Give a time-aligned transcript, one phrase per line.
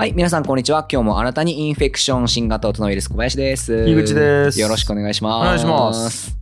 [0.00, 0.86] はい、皆さんこんにちは。
[0.88, 3.84] 今日もあなたにインフェクション新型オトノウイルス小林です。
[3.84, 5.42] 樋口ですよろしくお願いします。
[5.42, 6.37] お願いします。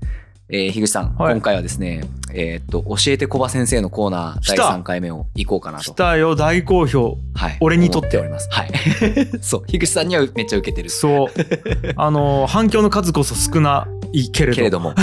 [0.48, 5.95] えー、樋口さん、はい今回はですね、えーっと、教えて小葉先生のコーナー第来た3回目を行こうかな来と。
[5.95, 7.18] たよ、大好評。
[7.34, 7.57] はい。
[7.61, 8.48] 俺にとって思おります。
[8.53, 8.71] はい。
[9.43, 10.90] そう、樋口さんにはめっちゃ受けてる。
[10.90, 11.29] そう。
[11.96, 14.57] あの、反響の数こそ少ないけれど。
[14.57, 14.95] けれども。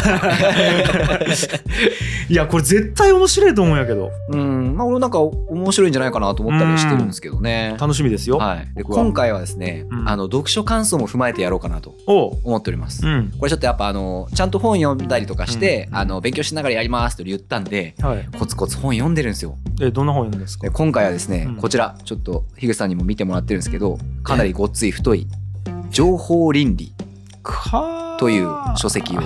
[2.30, 4.12] いや、これ絶対面白いと思うんやけど。
[4.30, 7.76] うん、まあ俺なんか面白いんじゃないかなと思ったりしてるんですけどね。
[7.80, 8.38] 楽しみですよ。
[8.38, 8.68] はい。
[8.76, 11.96] で、今回はですね、うんあの、読書感想も踏まえてやろうかなと。
[12.06, 13.06] 思っております。
[13.06, 13.34] うん。
[13.38, 18.28] これちょっとやっぱあのちゃんと本読んだりとかして、うんあの勉強しながらやりますと言ったんではい。
[18.38, 19.58] コツコツ本読んでるんですよ。
[19.82, 20.68] え、どんな本読んですか？
[20.68, 21.56] で今回はですね、うん。
[21.58, 25.28] こちらちょっと樋口さんにも見てもらってるんですけどかなりごっつい太い
[25.92, 26.94] 「情報倫理
[27.42, 29.22] か」という書籍を。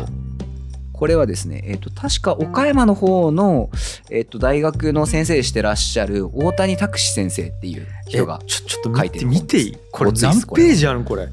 [0.94, 3.70] これはですね、えっと確か岡山の方の、
[4.10, 9.78] えっと大学の先生してらっしゃる大谷拓司先生っていう人がえちょ、ちょっと書い見て、見ていい？
[9.92, 11.28] これ何ページあるんこれ？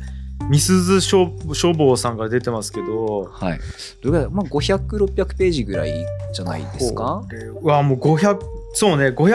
[0.51, 3.31] みすず消消防さんから出てますけど。
[3.33, 3.59] はい
[4.03, 7.25] どれぐらいまあ500600ページぐらいじゃないですか？
[7.25, 8.39] これはもう500、
[8.75, 9.31] そうね、500、い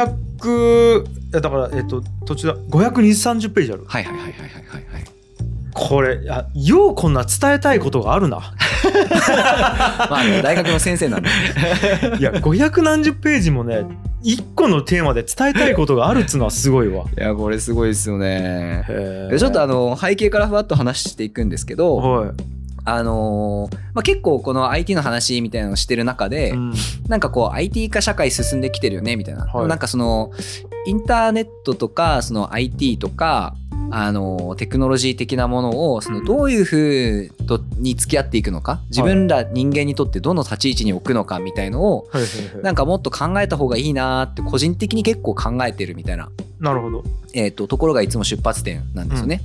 [1.34, 2.92] やだから、えっと、途中だ、520、
[3.50, 3.86] 30ページある。
[3.88, 5.04] はいはいはいはいはいはいはい
[5.74, 8.54] これ、あようこんな伝えたいことがあるな。
[10.10, 11.30] まあね、大学の先生なんで
[12.20, 13.86] いや、500何十ページもね、
[14.22, 17.06] 一個のテーマで伝えたいことがあるっつうのはすごいわ。
[17.18, 18.86] いやこれすごいですよね。
[19.38, 22.32] ちょっとあの背景からふわっと話していくんですけど、はい。
[22.86, 26.74] あのーまあ、結構この IT の話みたいなのをしてる中で、うん
[27.08, 30.32] なんかこう IT 化社会進んできてるよねみたいな、はいなんかその
[30.86, 33.56] インターネットとかその IT とか
[33.92, 38.82] あのテクノロジー的なものをそのどういうふうとに付き合っていくのか？
[38.90, 42.10] 自分ら人間にとってどの立ち位置に置くのかみたいのを
[42.62, 46.30] なんかもっと考えた方がいいなーって個人的に結構考えてるみたいな
[46.60, 47.04] なるほど。
[47.34, 49.42] えー、とところがいつも出発点なんですよね。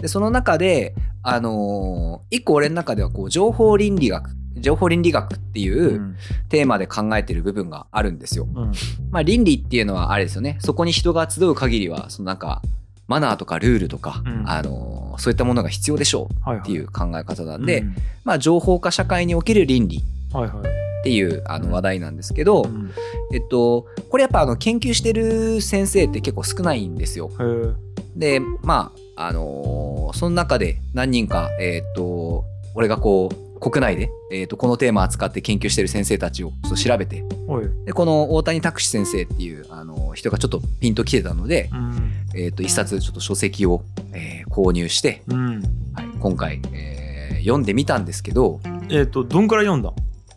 [0.00, 6.16] でその中で、あのー一個俺の中ではこう情報倫理学情報倫理学っていううん。
[6.48, 8.48] テーマで考えてる部分があるんですよ。
[8.52, 8.72] うん。
[9.10, 10.58] まあ倫理っていうのはあれですよね。
[10.60, 12.62] そこに人が集う限りはそのなんか
[13.08, 16.62] マナーとかルールとか、うんあのーそういったものが必要でしょうはいはい。
[16.62, 20.00] っていう考え方なんで、うんまあ、情報化社会における倫理
[20.32, 20.58] はいはい。
[20.60, 22.92] っていうあの話題なんですけど、うん
[23.32, 27.32] えっと、これやっぱあの研究してる先生って結構少ないんですよ。
[28.14, 37.24] でまああのーその中で何人かえっ、と俺がこう国内で、えー、とこのテーマ扱って研究してる先生たちをちょっと調べて。
[37.86, 42.12] でこの大谷拓司先生っていうあの人がちょっとピンときてたので、うん。
[42.34, 43.82] えー、と一冊ちょっと書籍を、
[44.12, 45.62] えー購入して、うん。
[45.94, 46.98] はい、今回、えー
[47.40, 48.60] 読んでみたんですけど、
[48.90, 49.92] えっと、どんくらい読んだ？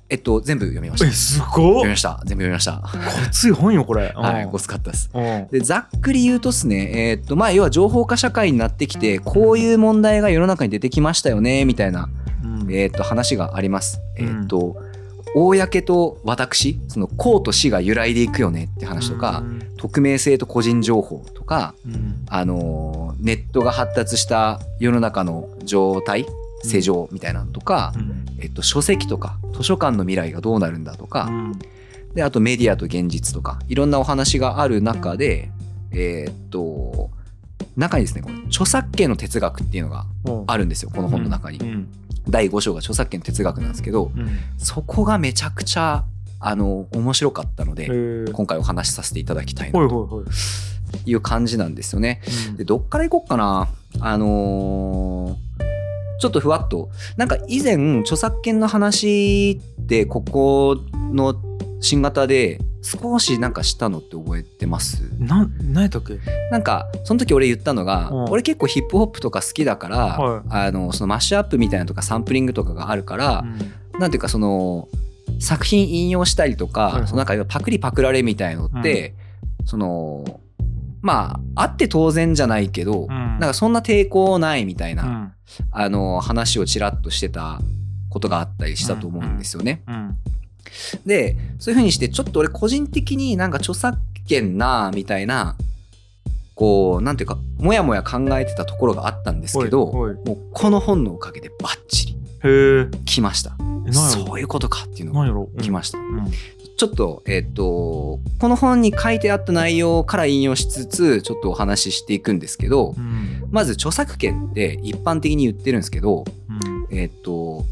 [0.07, 1.07] えっと、全部読みました。
[1.07, 2.21] え、すごっ読みました。
[2.25, 2.81] 全部読みました。
[3.25, 4.11] ごつい本よ、これ。
[4.15, 5.09] はい、うんごつかったです。
[5.13, 12.20] うんでざっくり言うとですね、えーっとまあ、要は情報化社会になってきてこういう問題が世の中に出てきましたよねみたいな、うん
[12.71, 13.99] えーっと話があります。
[14.17, 14.41] えうん。
[14.41, 14.75] ーっと
[15.33, 19.43] 公と私その公と私が揺らいでいくよねって話とか、
[19.77, 22.25] 匿名性と個人情報とか、うん。
[22.29, 26.25] あのーネットが発達した世の中の状態
[26.63, 28.25] 世情みたいなのとか、うん。
[28.39, 31.59] えっと、書籍とか図書館の未来がどうなるんだとか、うん。
[32.15, 35.49] であとメディアと現実とかいろんなお話がある中で
[35.91, 37.09] えーっと
[37.77, 40.31] 中にですねこの著作権の哲学っていうのがう。
[40.31, 41.87] んあるんですよこの本の中に、うん
[42.29, 44.29] 第5章が著作権の哲学なんですけどうん。
[44.57, 46.05] そこがめちゃくちゃ
[46.39, 47.87] あの面白かったので、
[48.31, 50.23] 今回お話しさせていただきたいなとほ
[51.05, 52.21] いう感じなんですよね。
[52.49, 52.57] うん。
[52.57, 53.67] でどっから行こうかな？
[53.99, 55.61] あのー
[56.19, 56.91] ちょっとふわっと。
[57.17, 60.77] なんか以前著作権の話ってここ
[61.11, 61.33] の
[61.81, 65.01] 新型で少しなんかしたのって覚えてます？
[65.19, 66.19] なん何やったっけ？
[66.51, 68.23] なんかその時俺言ったのが、うん。
[68.31, 70.41] 俺結構ヒップホップとか好きだから、はい。
[70.49, 73.43] あのそのマッシュアップみたいなのとかサンプリングとかがあるから、
[73.99, 74.87] なんていうかその
[75.39, 79.15] 作品引用したりとか、そのなんかパクリパクられみたいのって、
[79.65, 80.39] その
[81.01, 83.09] まああって当然じゃないけど、うん。
[83.09, 85.33] なんかそんな抵抗ないみたいな、うん。
[85.71, 87.59] あの話をちらっとしてた
[88.09, 89.81] ことがあったりしたと思うんですよね。
[89.87, 90.00] うん
[91.05, 93.97] でそういうふうにしてちょっと俺個人的になんか著作
[94.27, 95.55] 権なみたいな
[96.55, 100.17] こうなんていうかもやもや考えてたところがあったんですけどもう
[100.53, 102.21] この本のおかげでバッチリ
[103.05, 103.55] 来ました。
[103.91, 106.31] そういうことかっていうのが来ました、うん。
[106.77, 113.47] ちょっとえっ、とこの本に書いてあった内容から引用しつつちょっとお話ししていくんですけどうん。
[113.51, 116.25] まず著作権って一般的に言ってるんですけど
[116.89, 116.97] うん。
[116.97, 117.65] えっ、と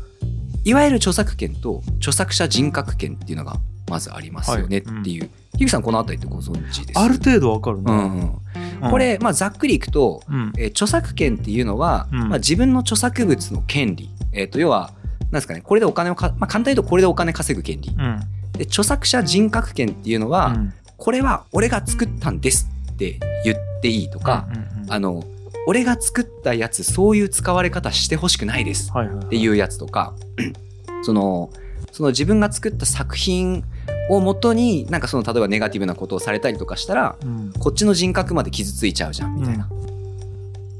[0.64, 3.56] いわゆる著作権と著作者人格権っていうのが
[3.90, 7.00] まずありますよねっていう、樋口さんこの辺りってご存知です？
[7.00, 8.40] ある程度わかるな、うん
[8.84, 8.92] うん。
[8.92, 10.54] これ、まあ、ざっくりいくと、うん。
[10.58, 12.20] えー著作権っていうのは、うん。
[12.30, 14.92] まあ、自分の著作物の権利、えー、と要は
[15.24, 17.90] なんですかねこれでお金をか、まあ、簡単に言うとこれでお金稼ぐ権利。
[17.90, 18.20] うん。
[18.54, 20.74] で著作者人格権っていうのは、うん。
[20.98, 24.94] これは俺が作ったんですって言っていいとか、うんうん。
[24.94, 25.24] あの
[25.70, 28.92] 俺が作ったやつそういう使われ方してほしくないです。
[28.92, 30.16] っていうやつとか。
[31.04, 31.52] その
[31.92, 33.64] その自分が作った作品
[34.10, 37.54] をもとになんかその例えばネガティブなことをされたりとかしたらうん。
[37.60, 39.70] こっちの人格まで傷ついちゃうじゃんみたいな、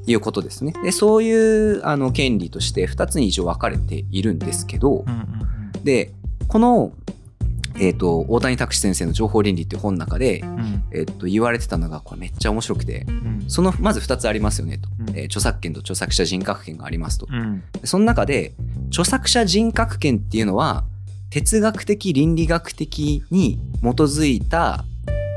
[0.08, 0.74] いうことですね。
[0.84, 5.08] でそういうあの権利として2つに一応分かれているんですけどうん
[5.76, 5.84] うん。
[5.84, 6.14] で
[6.48, 6.94] この、
[7.80, 10.84] えー、と大谷拓司先生の「情報倫理」っていう本の中で、うん。
[10.92, 13.44] えー、と言われてたのがこれめっちゃ面白くてうん。
[13.48, 15.10] そのまず2つありますよねと、うん。
[15.18, 17.28] えー著作権と著作者人格権がありますと。
[17.84, 18.54] その中で
[18.88, 20.84] 著作者人格権っていうのは
[21.30, 24.84] 哲学的倫理学的に基づいた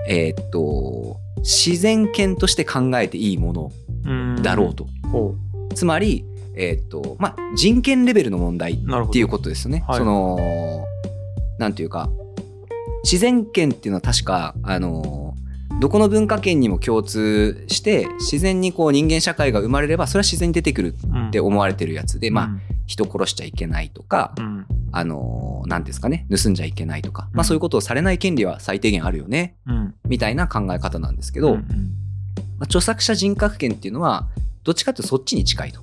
[0.08, 3.72] えーっと自然権として考えていいもの
[4.04, 4.42] うん。
[4.42, 5.34] だろうと、ほ
[5.74, 6.24] つまり
[6.56, 9.84] えーっとまあ人権レベルの問題っていうことですよね。
[9.86, 9.98] はい。
[9.98, 10.86] その
[11.58, 12.10] なんていうか
[13.04, 15.34] 自然権っていうのは確かあの
[15.80, 21.28] どこの文化圏にも共通して自然にこう人間社会が生まれればそれは自然に出てくるうん。
[21.28, 22.60] って思われてるやつで、まあうん。
[22.86, 24.66] 人殺しちゃいけないとか、うん。
[24.92, 27.36] あのー、なんですかね、盗んじゃいけないとか、うん。
[27.36, 29.94] まあそういうことをされない権利は最低限あるよね、うん。
[30.06, 31.64] みたいな考え方なんですけど、うんま
[32.60, 34.28] あ、著作者人格権っていうのは、
[34.62, 35.80] どっちかっていうとそっちに近いと。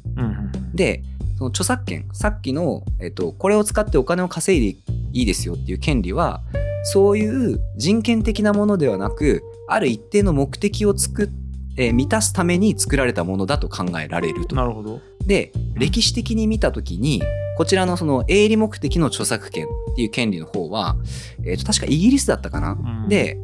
[0.74, 1.04] で、
[1.39, 4.80] その著作権、さっきの、えっと、これを使ってお金を稼いで
[5.13, 6.41] いいですよっていう権利は、
[6.83, 11.30] そういう人権的なものではなく、ある一定の目的を作っ
[11.77, 14.56] えー満たすために作られたものだと考えられると。
[14.56, 15.00] なるほど。
[15.25, 17.21] で歴史的に見た時に
[17.57, 20.97] こちらのその営利目的の著作権っていう権利の方は、
[21.45, 23.09] えーと確かイギリスだったかな、うん。
[23.09, 23.38] で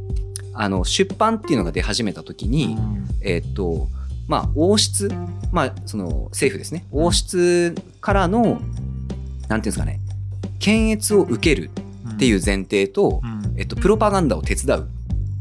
[0.53, 3.07] あの出版っていうのが出始めた時に、うん。
[3.21, 3.87] えっ、と
[4.27, 5.09] まあ王室
[5.51, 6.85] まあその政府ですね。
[6.91, 8.65] 王室からのなんてい
[9.55, 9.99] うんですかね。
[10.59, 11.69] 検閲を受ける
[12.13, 13.35] っていう前提と、うん。
[13.57, 14.89] えっと、プロパガンダを手伝う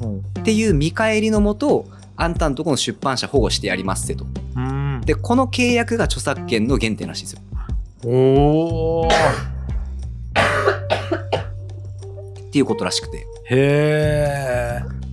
[0.01, 1.87] うんっていう見返りのもと
[2.17, 4.27] あんたんとこの出版社保護してやりますってと。
[4.57, 5.01] うん。
[5.05, 7.41] でこの契約が著作権の原点らしいんですよ。
[8.05, 9.11] おおっ
[12.51, 13.19] ていうことらしくて。
[13.19, 15.04] へえ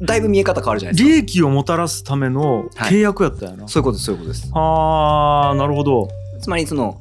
[0.00, 4.50] だいぶ見え方変わるじゃないです利益をもたらすための契約やったよな、かそういうことですそういうことです。
[4.52, 6.08] ああなるほど。
[6.40, 7.00] つまりその、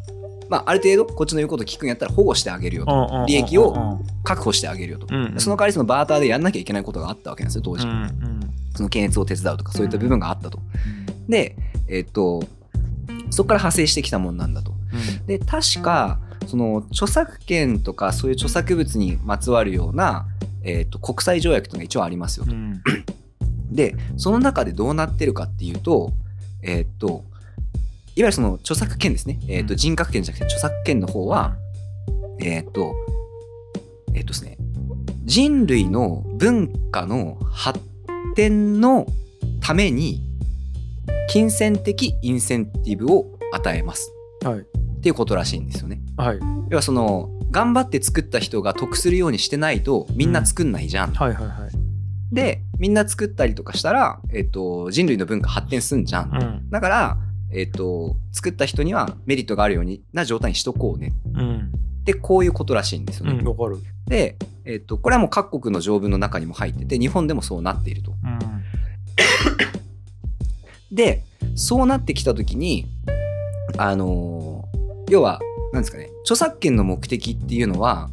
[0.49, 3.25] まあ、ある程度こっちの言うこと聞くんやったら保護してあげるよと。
[3.27, 8.39] 利益を確保してあげるよと、うんうんその代わりそのバーターでやんなきゃいけないことがあったわけなんですよ当時、うんうん
[8.75, 10.57] その検閲を手伝うとかそういった部分があったと、
[11.29, 11.55] で
[11.87, 12.43] えっと
[13.29, 14.73] そこから派生してきたもんなんだと。
[15.27, 20.25] で確かその著作権とかそういう著作物にまつわるような、
[20.63, 22.81] えっと国際条約というのが一応ありますよと、うん。
[23.71, 26.11] でその中でどうなってるかっていうと
[26.61, 27.23] えーっといわ
[28.15, 29.77] ゆるその著作権ですね、えーっとうん。
[29.77, 31.55] 人格権じゃなくて著作権の方は、
[32.39, 32.95] えーっと
[34.13, 34.57] えーっとですね
[35.23, 37.79] 人類の文化の発
[38.35, 39.07] 展の
[39.61, 40.21] ために
[41.29, 44.13] 金銭的インセンティブを与えます。
[44.43, 44.59] はい。
[44.59, 44.63] っ
[45.01, 46.01] ていうことらしいんですよね。
[46.17, 46.39] はい。
[46.69, 52.35] 要はその頑張って作った人が得するようにしてないとみんな作んないじゃん、はいはいはい。
[52.35, 56.69] でみんな作ったりとかしたら、えっと人類の文化発展すんじゃん、うん。
[56.69, 57.17] だから、
[57.51, 61.13] えっと作った人にはメリットがあるようにな状態にしとこうね。
[61.33, 61.71] うん。
[62.03, 63.33] でこういうことらしいんですよね。
[63.39, 63.77] うんわかる。
[64.07, 68.11] で、えっとこれはもう各国の条文の中にも入ってて日本でもそうなっていると。
[68.11, 68.39] うん。
[70.95, 71.23] で
[71.55, 72.87] そうなってきた時に
[73.77, 75.39] あのー要は
[75.73, 78.09] なんですかね著作権の目的っていうのは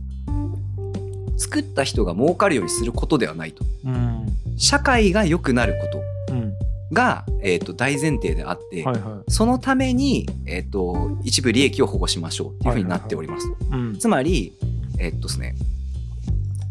[1.40, 3.64] 作った人が儲かるようにすることではないと。
[3.84, 4.26] うん。
[4.58, 5.86] 社会が良くなるこ
[6.28, 6.52] とうん。
[6.92, 13.64] が、えー、と大前提であって、はいはそのために、えー、と一部利益を保護しましょうっていうふうになっておりますと。
[13.64, 13.98] いうん。
[13.98, 14.52] つまり、
[14.98, 15.54] えっとですね、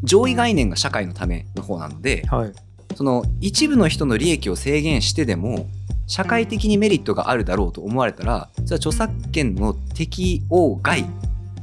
[0.04, 2.54] 上位概念が社会のための方なので、はい。
[2.96, 5.68] その一部の人の利益を制限してでも、
[6.10, 11.06] 社会的にメリットがあるだろうと思われたら、それは著作権の適用外っ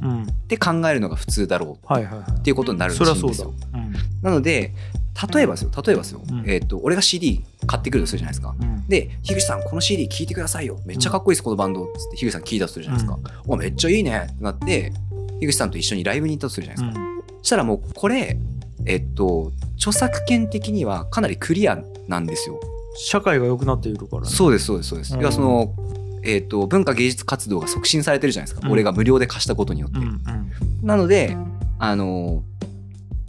[0.01, 3.53] うんて考えるのが普通だろうっていうことになるらしいんですよ。
[3.73, 4.73] うんなので、
[5.33, 8.55] 例えばですよ、例えばですよ、うんえっと、俺が CD 買ってくるとするじゃないですか。
[8.59, 10.79] うんで、樋口さん、この CD 聴いてくださいよ。
[10.85, 11.85] めっちゃかっこいいです、このバンド。
[11.85, 13.19] つって、樋口さん聞いたとするじゃないですか。
[13.47, 14.93] お、めっちゃいいねってなって、
[15.39, 17.05] 樋口さんと一緒にライブに行ったとするじゃないですか。
[17.39, 18.37] そしたらもう、これ、
[18.85, 22.59] えっと、著作権的にはかなりクリアなんですよ。
[22.97, 25.13] 社会が良くなっているからねそうです、そうです、そうです。
[25.13, 25.73] うんいや、その、
[26.23, 28.67] えっと、文化芸術活動が促進されてるじゃないですか。
[28.67, 29.99] うん俺が無料で貸したことによって。
[29.99, 30.21] うんうん
[30.81, 31.35] なので、
[31.79, 32.43] あの、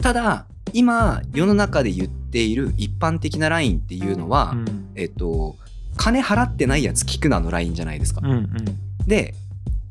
[0.01, 5.55] ただ、今世の中で言っている一般的なラインっていうのは、うんえっと
[5.97, 8.21] 金払ってないやつ聞くなのラインじゃないですか。
[8.23, 8.49] うんうん
[9.07, 9.33] で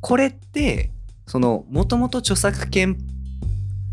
[0.01, 0.91] これって
[1.27, 2.97] そのもともと著作権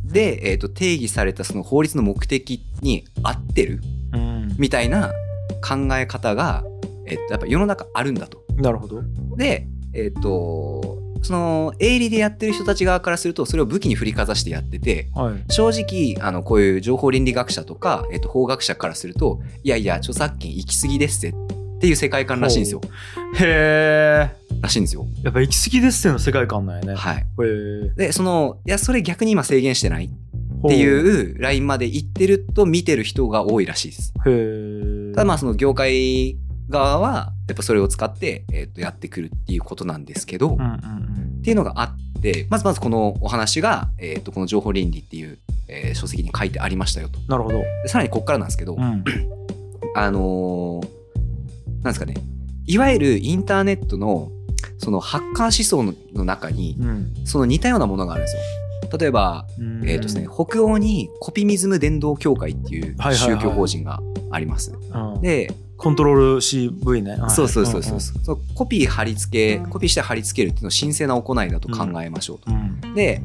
[0.03, 3.81] で、えっと定義されたその法律の目的に合ってる
[4.13, 5.11] うんみたいな
[5.61, 6.63] 考え方が、
[7.05, 8.43] えっと、やっぱ世の中あるんだと。
[8.55, 9.01] なるほど
[9.35, 22.81] でえっとその営利でやってる人たち側からするとそれを武器に振りかざしてやっててはい正直あのこういう情報倫理学者とか、えっと、法学者からするといやいや著作権行き過ぎですぜっていう世界観らしいんですよ。
[23.35, 25.05] へえらしいんですよ。
[25.23, 27.17] やっぱ行き過ぎですっての世界観なんやねはい。
[27.17, 30.09] へえでそのいやそれ逆に今制限してないっ
[30.69, 34.13] ていうラインまで行ってると見てる人が多いらしいです。
[35.13, 36.37] ただまあその業界
[36.69, 41.83] 側はやっぱそれを使って、えっとやってくるっていうことなんですけど、っうんうんていうのがあ
[42.17, 47.19] ってまずまずこのお話が、えっとこの情報倫理っていう、えー書籍に書いてありましたよと。
[47.19, 49.03] うんなるほどでさらにここからなんですけど、うん
[49.95, 50.87] あのー
[51.83, 52.15] なんですかね
[52.65, 54.31] いわゆるインターネットの
[54.79, 58.41] そのハッカー思想の中にうんその似たようなものがあるんですよ。
[58.97, 59.89] 例えば、うん。
[59.89, 63.99] えーとですね、北欧にコピミズム伝道協会っていう宗教法人が
[64.31, 64.73] あります。
[64.93, 65.21] うん。
[65.21, 67.11] で、コントロール CV ね。
[67.11, 67.29] はい。
[67.29, 72.51] そうそうそうそう、んそのコピー貼り付けコピーして貼り付けるっていうのを神聖な行いだと考えましょうと。
[72.51, 72.93] うん。
[72.93, 73.21] で、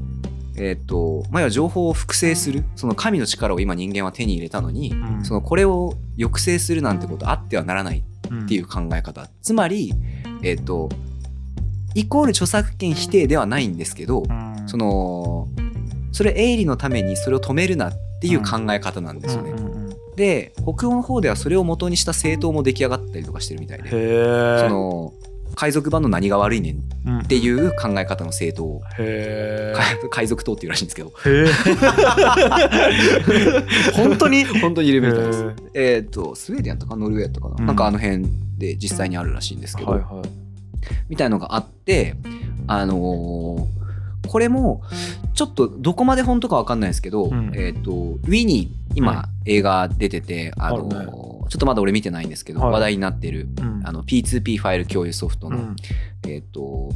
[0.57, 5.25] えっ、と、まあ、要は情報を複製するその神の力を今人間は手に入れたのに、うん。
[5.25, 8.03] そのこれを抑制するなんてことあってはならない
[8.45, 9.93] っていう考え方、つまり、
[10.43, 10.89] えっ、と
[11.95, 15.49] イコール著作権否定ではないんですけど、うんその
[16.13, 19.51] それ営利のためにそれを止めるなっていう考え方なんですよね。
[19.51, 19.91] うんうんうん。
[20.17, 23.91] で北欧の方ではそれを元にした政党も出来上がったりとかしてるみたいで。
[24.61, 25.13] その
[25.57, 28.83] 海賊版の何が悪いねんっっていう考え方の政党を。
[28.99, 31.13] へ海 海賊党っていうらしいんですけど。
[33.95, 34.45] 本当に？
[34.45, 35.45] 本当にいるみたいです。
[35.75, 35.97] へ。
[35.97, 37.67] えっ、とスウェーデンやったかノルウェーやったかな、うん。
[37.67, 38.27] なんかあの辺
[38.59, 40.29] で実際にあるらしいんですけど、はいはい。
[41.09, 42.15] みたいのがあって
[42.67, 43.80] あのー
[44.29, 44.83] これも
[45.35, 47.53] ちょっとどこまで本当かわかんないですけど、うん。
[47.55, 50.89] えっ、とウィニー今、映画出ててあの
[51.49, 52.73] ちょっとまだ俺見てないんですけど、はい。
[52.73, 53.83] 話題になってるうん。
[53.85, 55.77] あの P2P ファイル共有ソフトの、うん。
[56.29, 56.91] えっ、と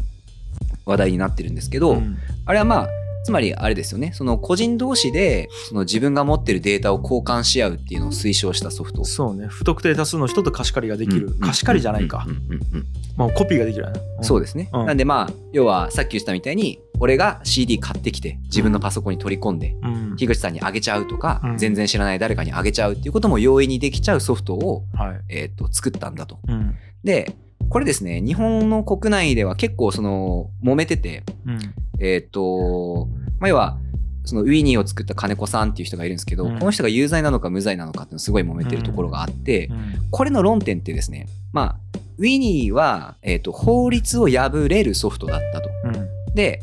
[0.85, 2.19] 話題になってるんですけど、うん。
[2.45, 2.89] あれはまあ
[3.25, 4.13] つまりあれですよね。
[4.13, 9.03] その個人同士でその自分が持ってるデータを交換し合うっていうのを推奨したソフト。
[9.05, 9.47] そうね。
[9.47, 11.29] 不特定多数の人と貸し借りができる。
[11.29, 11.41] うん。
[11.41, 12.27] 貸し借りじゃないか。
[12.29, 12.35] うん。
[12.35, 12.87] うん。
[13.17, 13.99] まあコピーができるよね。
[14.19, 14.87] でそうですね、うん。
[14.87, 20.17] なんでまあ要はさっき言ったみたいに俺が CD 買ってきて自分のパソコンに取り込んで、うん。
[20.17, 21.59] 樋口さんにあげちゃうとか、うん。
[21.59, 25.21] 全然知らない誰かにあげちゃうっていうことも容易にできちゃうソフトを、はい。
[25.29, 26.39] えー、と作ったんだと。
[26.49, 26.77] うん。
[27.03, 27.35] で
[27.69, 31.59] これですね日本の国内では結構その揉めててうん。
[32.01, 33.09] えっ、と
[33.41, 33.79] まあ要は
[34.25, 36.59] そのウィニーを作った金子さんっていう人がいるんですけど、うん。
[36.59, 39.95] この人が有罪なのか無罪なのかってすごい揉めてるところがあって、うん。
[40.11, 41.77] これの論点ってですねまあ
[42.19, 45.71] ウィニーは、えー、と法律を破れるソフトだったと。
[45.85, 46.35] うん。
[46.35, 46.63] で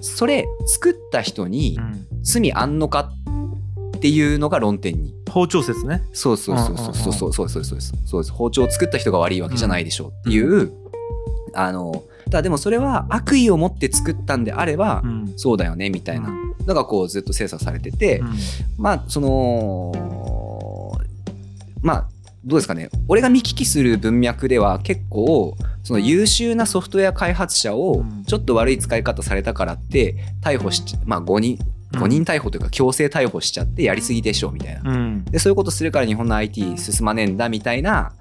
[0.00, 2.06] それ作った人にうん。
[2.22, 3.10] 罪あんのか
[3.96, 5.14] っていうのが論点に。
[5.30, 6.02] 包丁説ね。
[6.12, 8.22] そうそうそうそうそうそうそうそうそうですそう。
[8.22, 10.72] です包丁を作った人が悪いわけじゃないでしょうっていう、
[11.54, 15.32] あのただでもそれは悪意を持って作ったんであれば、うん。
[15.36, 16.34] そうだよねみたいな。
[16.66, 18.34] のがこうずっと精査されてて、うん。
[18.76, 20.92] まあその
[21.80, 22.08] まあ
[22.44, 22.88] どうですかね。
[23.06, 28.24] 俺が見聞きする文脈では結構その優秀なソフトウェア開発者をうん。
[28.24, 31.58] ちょっと悪い使い方されたからって逮捕しちまあ5人
[31.92, 34.90] 5人逮捕というか強制逮捕しちゃってやりすぎでしょうみたいな。
[34.90, 35.24] うん。
[35.24, 38.12] でそういうことするから日本の IT 進まねえんだみたいな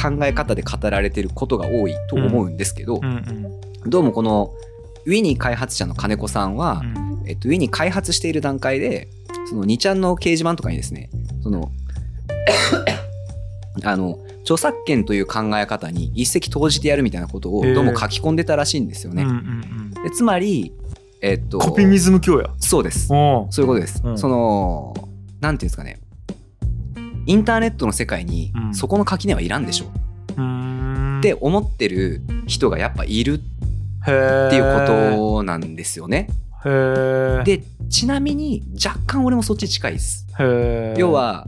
[0.00, 3.00] 考え方で語られてることが多いと思うんですけど、
[3.86, 4.52] どうもこの
[5.04, 7.22] ウィニー開発者の金子さんは、うん。
[7.26, 9.08] えっと、ウィニー開発している段階で
[9.48, 11.08] その2ちゃんの掲示板とかにですね
[11.42, 11.70] その
[13.84, 19.22] あの著作権という考え方に一石投じてやるみたいなことをどうも書き込んでたらしいんですよね。
[19.22, 20.72] うんうんでつまり、
[21.20, 23.06] えっと、コピミズム教やそうです。
[23.12, 24.02] おそういうことです。
[24.04, 24.94] うんその、
[25.40, 26.00] なんていうんですかね。
[27.24, 29.86] インターネットの世界にうんそこの垣根はいらんでしょ
[30.36, 33.38] うーんって思ってる人がやっぱいるっ
[34.04, 34.10] て
[34.56, 36.28] いうことなんですよね。
[37.44, 40.26] で、ちなみに若干俺もそっち近いです。
[40.96, 41.46] 要は、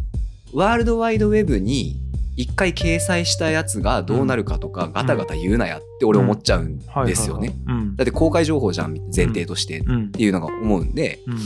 [0.53, 2.01] ワールドワイドウェブに
[2.37, 7.55] 一回掲載したやつがどうなるかとかガタガタ言うなやって俺思っちゃうんはいですよね。
[7.97, 11.39] だって公開情報じゃん前提としてっうんていうのが思うんで、うん。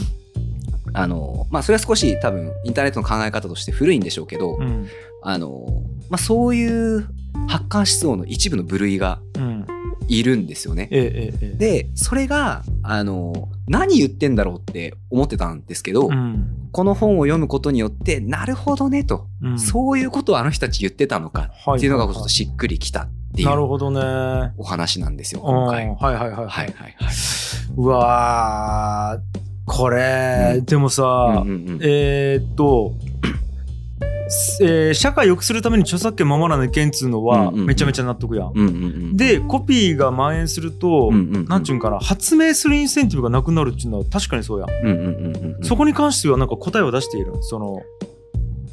[0.94, 4.86] あの、まあそれは少し多分インターネットの考え方として古いんでしょうけど、うん。
[5.22, 5.66] あの、
[6.08, 7.00] まあそういう
[7.48, 9.66] ハッカー思想の一部の部類がうん
[10.08, 10.88] いるんですよね。
[10.90, 24.00] えええええでそれがあの何言ってんだろうって思ってたんですけど、えうんこの本を読むことによってなるほどねと、うんそういうことをあの人たち言ってたのかっていうのがちょっとしっくりきたっていうなるほどね。
[24.02, 25.86] あお話なんですよー今回。
[25.88, 26.94] はいはいはいはいはいはい。
[27.76, 31.04] うわーこれ、うんでもさ、
[31.44, 32.94] うんうんうんえーっと、
[34.60, 38.52] えー社会を良くするために著作権守らない件っつうのはめちゃめちゃ納得やん。
[38.54, 44.70] うんうんうん、でコピーが蔓延すると、うんうんうんなんちゅうんかな発明するインセンティブがなくなるっていうのは確かにそうやん。
[44.70, 47.82] うんうんうんうんうんそこに関してはなんか答えを出しているその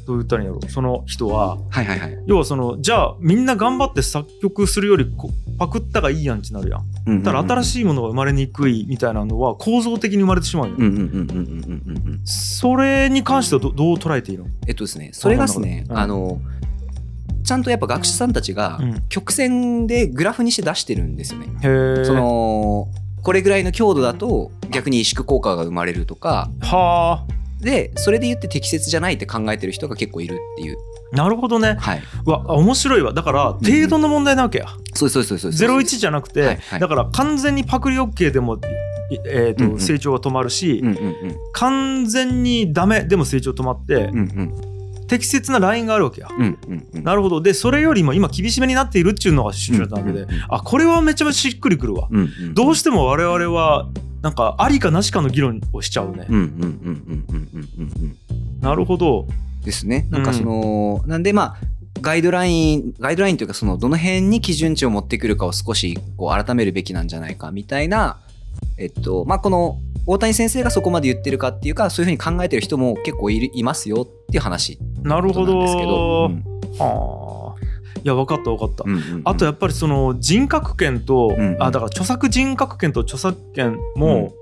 [0.06, 5.06] どう言ったらいいんだろうその人は,、はいはいはい、要はそのじゃあみんな頑張って作曲するより
[5.58, 10.76] パクったがいいやんってなるやん,、うん、うん、だ新しいものが生まれにくいみたいなのは構造的に生まれてしまうよ
[12.24, 14.46] それに関してはどどう捉えていいの？
[14.68, 16.40] えっとですねそれがですね、うん、あの
[17.42, 21.46] ちゃんとやっぱ学者さんたちが曲線でグラフにして出してるんですよね。
[21.68, 22.88] うん、その
[23.22, 26.50] これぐらいの強度だと逆に萎縮効果が生まれるとか。
[26.60, 27.35] はあ。
[27.60, 30.76] で、それで言って適切じゃないって考えてる人が結構いるっていう。
[31.12, 32.02] あなるほどねはい。
[32.26, 35.64] うわ面白いわだから程度の問題なわけや、そうですそうですそうです。
[35.64, 38.58] 01じゃなくて、はいはいだから完全にパクリ OK でも、い
[39.26, 41.36] えーとうんうん成長が止まるし、うんうんうん。
[41.52, 45.06] 完全にダメでも成長止まって、うんうん。
[45.06, 46.28] 適切なラインがあるわけや。
[46.36, 47.04] うんうんうん。
[47.04, 52.54] なるほどでそれよりも今厳しめになっているっていうのが主張なわけで、うんうんうんあこれはめちゃめちゃしっくりくるわ、うんうん。
[52.54, 53.88] どうしても我々は
[54.26, 56.26] なんかありかなしかの議論をしちゃうね。
[58.60, 59.28] なるほど。
[59.64, 60.08] ですね。
[60.10, 61.56] なんかその、うん、なんでまあ
[62.00, 68.18] ガイドラインガイドラインというかそのどの辺に基準値を持ってくるかを少しこう改めるべきなんじゃないかみたいな、
[68.78, 76.26] えっとまあ、この大谷先生がそこまで言ってるかっていうかそういうふうに考えてる人も結構いますよっていう話なんですけど。
[76.26, 76.44] うん、
[78.06, 79.22] や分かった分かった、うんうんうん。
[79.24, 81.62] あとやっぱりその人格権と、うんうん。
[81.62, 84.34] あだから著作人格権と著作権も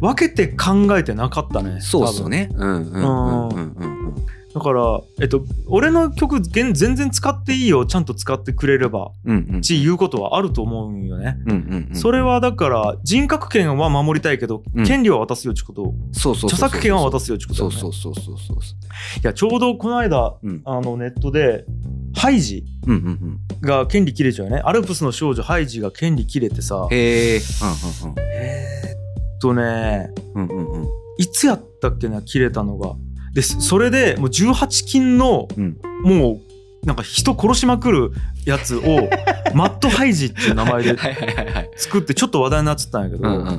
[0.00, 2.50] 分けて考えてなかったねそうっすよね。
[2.54, 4.14] うんうんうんうんうんうん。
[4.54, 11.96] だから、えっと、俺の曲現全然使っていいよちゃんと使ってくれればうんうんち言うことはあると思うんよね、うんうんうん。
[11.96, 18.76] それはだから人格権は守りたいけど、うん権利は渡すよってことをそうそうそうそう著作権は渡すよってことねそうそうそうそうそうそい
[19.22, 20.38] やちょうどこの間う。
[20.42, 21.64] うんあのネットで
[22.14, 23.40] ハイジうんうんうん。
[23.60, 27.38] が権利切れちゃうよねアルプスの少女ハイジが権利切れてさへえ。
[27.38, 28.94] えー
[29.36, 30.88] っとねうんうんうんうんうん。
[31.18, 32.94] いつやったっけな切れたのが
[33.34, 35.76] でそそれでもう18金の、うん。
[36.02, 36.40] も
[36.82, 38.12] うなんか人殺しまくる
[38.44, 39.08] やつを
[39.54, 40.96] マットハイジっていう名前で。
[41.76, 43.54] 作ってちょっと話題になっちゃったんやけど、うんうんうんうん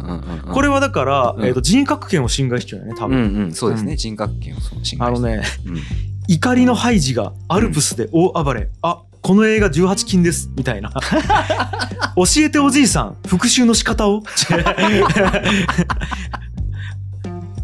[0.48, 0.54] うん。
[0.54, 1.46] これはだから、うん。
[1.46, 3.98] えー、と人格権を侵害しちゃうよね多うん分、うん、そうですね、うん。
[3.98, 5.80] 人格権を侵害あのねうん。
[6.28, 10.92] 怒りのハイジがアルプスで大暴れ、あこの映画18金ですみたいな。
[12.16, 14.24] 教えておじいさん復讐の仕方を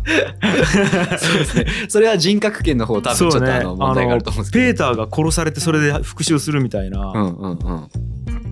[0.03, 1.65] そうですね。
[1.87, 4.65] それは人格権の方多分ちょっとあの問題があると思うんですけど。
[4.65, 7.13] ペーターが殺されてそれで復讐するみたいな。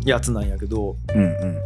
[0.06, 1.58] やつなんやけど、うんうん。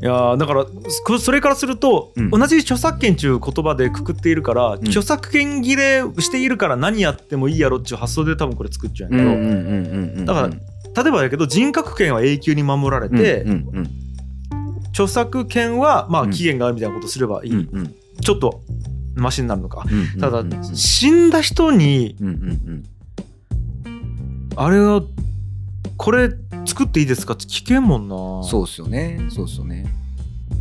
[0.00, 0.66] いやーだから
[1.06, 10.26] そそれからすると、うん同じ著作権っていう言葉でくくっているから、ん著作権切れしているから何やってもいいやろっていう発想で多分これ作っちゃうんやけど。
[10.26, 13.46] だから例えばだけど人格権は永久に守られて、
[14.90, 18.62] 著作権はまうんあ期限があるみたいなことすればいい、うんうんうんちょっと
[19.14, 20.20] マシになるのか、うん。
[20.20, 22.84] ただ、うんうん死んだ人にうんうん
[24.56, 25.02] あれは
[25.96, 26.30] これ
[26.66, 27.34] 作っていいですか？
[27.34, 28.16] って聞けんもんな
[28.48, 29.18] そうっすよね。
[29.30, 29.86] そうっすよね。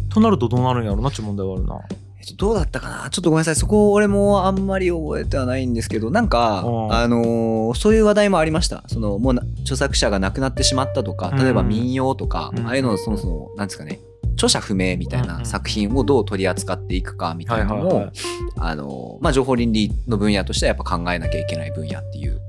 [0.09, 1.79] となるとどうなるんやろうなっていう問題はあるな
[2.19, 3.09] えっとどうだったかな？
[3.09, 3.55] ちょっとごめんなさい。
[3.55, 8.83] そこ俺もあんまり覚えてはないんですけど、なんか、うんあのーそういう話題もありました。
[8.87, 13.99] その、もうな著作者が亡くなってしまったとか、例えばうん民謡とか、うんああいうのをそもそも、なんですかね、
[14.41, 18.09] 著者不明みたいなん作品をどう取り扱っていくかみたいなのを、
[18.57, 22.41] あのーまあ、情報倫理の分野としてはやっぱ考えなきゃいけない分野っていう。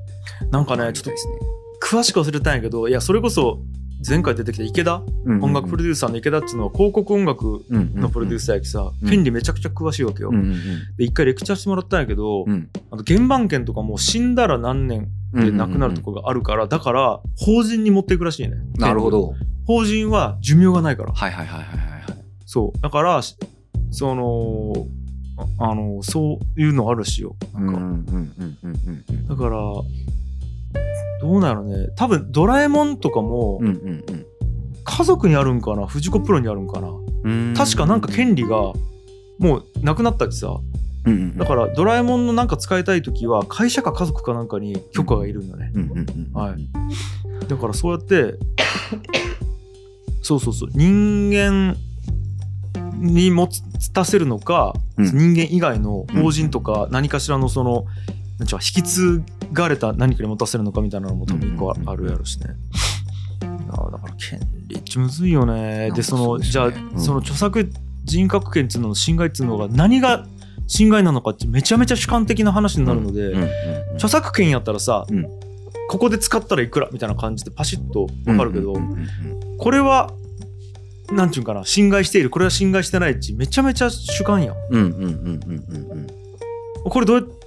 [0.51, 1.35] なんかねちょっとですね。
[1.83, 3.59] 詳しく忘れたんやけどいやそれこそ
[4.07, 5.03] 前回出てきた池田、
[5.41, 9.09] 音楽プロデューサーの池田っていうのは広告音楽のプロデュースサーやきさ、うん。
[9.09, 10.53] 権利めちゃくちゃ詳しいわけよ、うんうん
[10.97, 12.69] で一回レクチャーしてもらったんやけど、うん。
[12.91, 19.35] あの原版権とかもう死んだら何年で亡くなるとこがあるから、だから法人に持っていくらしいねなるほど。
[19.67, 21.13] 法人は寿命がないから。
[21.13, 21.91] はいはいはいはいはい。
[21.91, 22.03] はい。
[22.45, 22.81] そう。
[22.81, 23.37] だからし
[23.91, 24.73] その
[25.59, 27.37] ああのそういうのあるらしいよ。
[27.55, 29.29] なんか、うんうんうんうんうんうん。
[29.29, 29.61] だから
[31.23, 31.89] どうなのね。
[31.97, 34.27] 多分ドラえもんとかもうんうんうん。
[34.85, 35.87] 家族にあるんかな？
[35.87, 36.89] 藤子プロにあるんかな？
[37.25, 37.55] うん。
[37.57, 38.73] 確かなんか権利が
[39.39, 40.59] もうなくなったってさ。
[41.05, 47.49] うんうんだからドラえもんのなんか使いたい時は会社か家族かなんかに許可がいるんだね、うんうんうんはい。
[47.49, 48.35] だからそうやって
[50.23, 50.71] そうそうそう。
[50.73, 51.77] 人間
[52.95, 53.49] に持
[53.93, 55.07] たせるのか、うん。
[55.07, 57.85] 人間以外の法人とか何かしらのその、
[58.39, 62.47] なんちゅうか引き継がれた何かに持たせるのかみたいなのも多分一個あるやろしね。
[63.41, 65.91] だから権利ってむずいよね。
[65.95, 67.01] でそのねじゃあ、うん。
[67.01, 67.71] その著作
[68.05, 70.27] 人格権っていうのの侵害っていうのが何が
[70.67, 73.35] 侵害なのかってめちゃめちゃ主観的な話になるので、
[73.95, 75.27] 著作権やったらさ、うん。
[75.89, 78.75] ここで使ったらいくらみたいな感じでパシッと分かるけど、
[79.59, 80.11] これは
[81.11, 82.31] なんちゅうんかな侵害している。
[82.31, 84.57] これは侵害してないっちめちゃめちゃ主観やん。
[84.71, 85.41] うんうんうんうんうん
[86.85, 86.91] うん。
[86.91, 87.42] これどうやって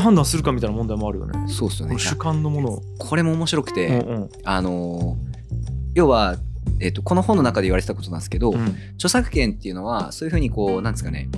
[0.00, 1.38] 判断するかみたいな問題もあるよね。
[1.38, 1.98] うんそうっすよね。
[1.98, 4.28] 主観のものを、これも面白くて、うんうん。
[4.44, 5.34] あのー
[5.94, 6.36] 要は、
[6.80, 8.76] えっとこの本の中で言われてたことなんですけど、うん。
[8.94, 11.28] 著作権っていうのはそういうふうにこうなんですかね。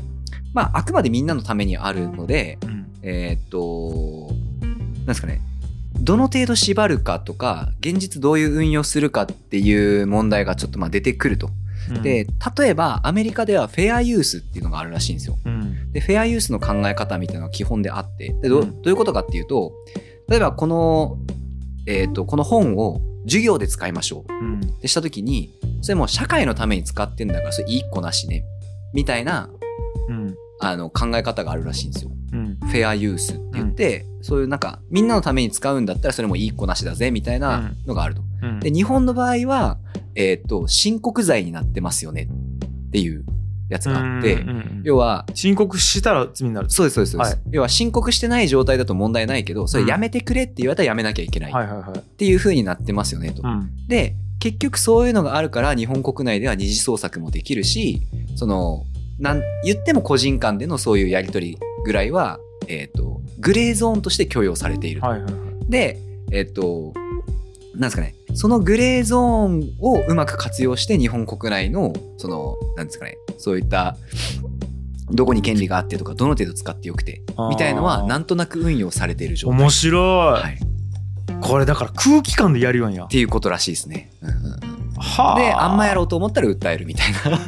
[0.54, 2.86] まああくまでみんなのためにあるのでうん。
[3.02, 4.34] えーっと
[4.98, 5.40] なんですかね。
[6.00, 11.50] どの程度縛るかとか現実どういう運用するかっていう問題がちょっとまあ出てくると。
[11.90, 12.02] うん。
[12.02, 12.26] で
[12.58, 15.38] 例えばアメリカではフェアユースっていうのがあるらしいんですよ。
[15.44, 15.92] うん。
[15.92, 18.82] でフェアユースの考え方みたいなのが基本であってでど,、うん。
[18.82, 19.72] どういうことかっていうと
[20.28, 21.18] 例えばこの、
[21.86, 24.32] えーっとこの本を授業で使いましょう。
[24.32, 24.60] うん。
[24.60, 28.44] ってした時にそれもう社会のために使ってんだからそれいい子なしね。
[28.92, 29.50] みたいな
[30.08, 30.34] うん。
[30.58, 32.10] あの考え方があるらしいんですよ。
[32.62, 38.22] うんフェアユースって言って、そういうなんかみんなのために使うんだったらそれもいい子なしだぜみたいなのがあると。
[38.42, 38.60] うん。
[38.60, 39.78] で日本の場合は、
[40.14, 42.28] えーっと申告罪になってますよね
[42.88, 43.24] っていう
[43.68, 46.70] やつがあって、うんうん要は申告したら罪になる。
[46.70, 47.38] そうですそうですはい。
[47.50, 53.42] 要は申告してない状態だと問題ないけどそれやめてくれって言われたらやめなきゃいけないっていう風になってますよねと。
[53.44, 53.70] うん。
[53.88, 58.02] で結局そういうのがあるから日本国内では二次創作もできるし
[58.36, 58.84] その
[59.18, 65.06] なん言っても個人間でのそういうやり取りぐらいは、えー、とグレーゾーンとして許容されていると。
[65.06, 65.70] はいはいはい。
[65.70, 65.98] で
[66.32, 66.92] えっ、と
[67.74, 68.14] なんですかね。
[68.34, 73.16] そのグレーゾーンをうまく活用して日本国内のそのなんですかね。
[73.38, 73.96] そういった
[75.10, 77.48] どこに権利があってとかどの程度使ってよくてあー。
[77.48, 79.58] みたいのはなんとなく運用されている状態。
[79.58, 79.98] 面白
[80.38, 80.66] い、はい、っ
[81.40, 83.06] これだから空気感でやるよんや。
[83.06, 84.10] ていうことらしいですね。
[84.22, 84.50] うんうんうん。
[84.98, 87.38] はであんまやろうと思ったら訴えるみたいな。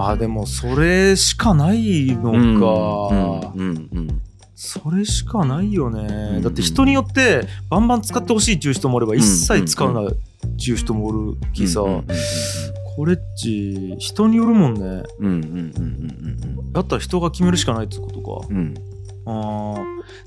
[0.00, 4.20] まあでもそれしかないのか、うんうんうん
[4.62, 6.02] それしかないよね、
[6.36, 12.06] うんだって人によってバンバン使ってほしいっていう人もおれば一切使うなっていう人もおるきさ、うんうん
[12.96, 14.80] これっち人によるもんね。
[14.80, 18.46] うんうんうんうんだったら人が決めるしかないってことか。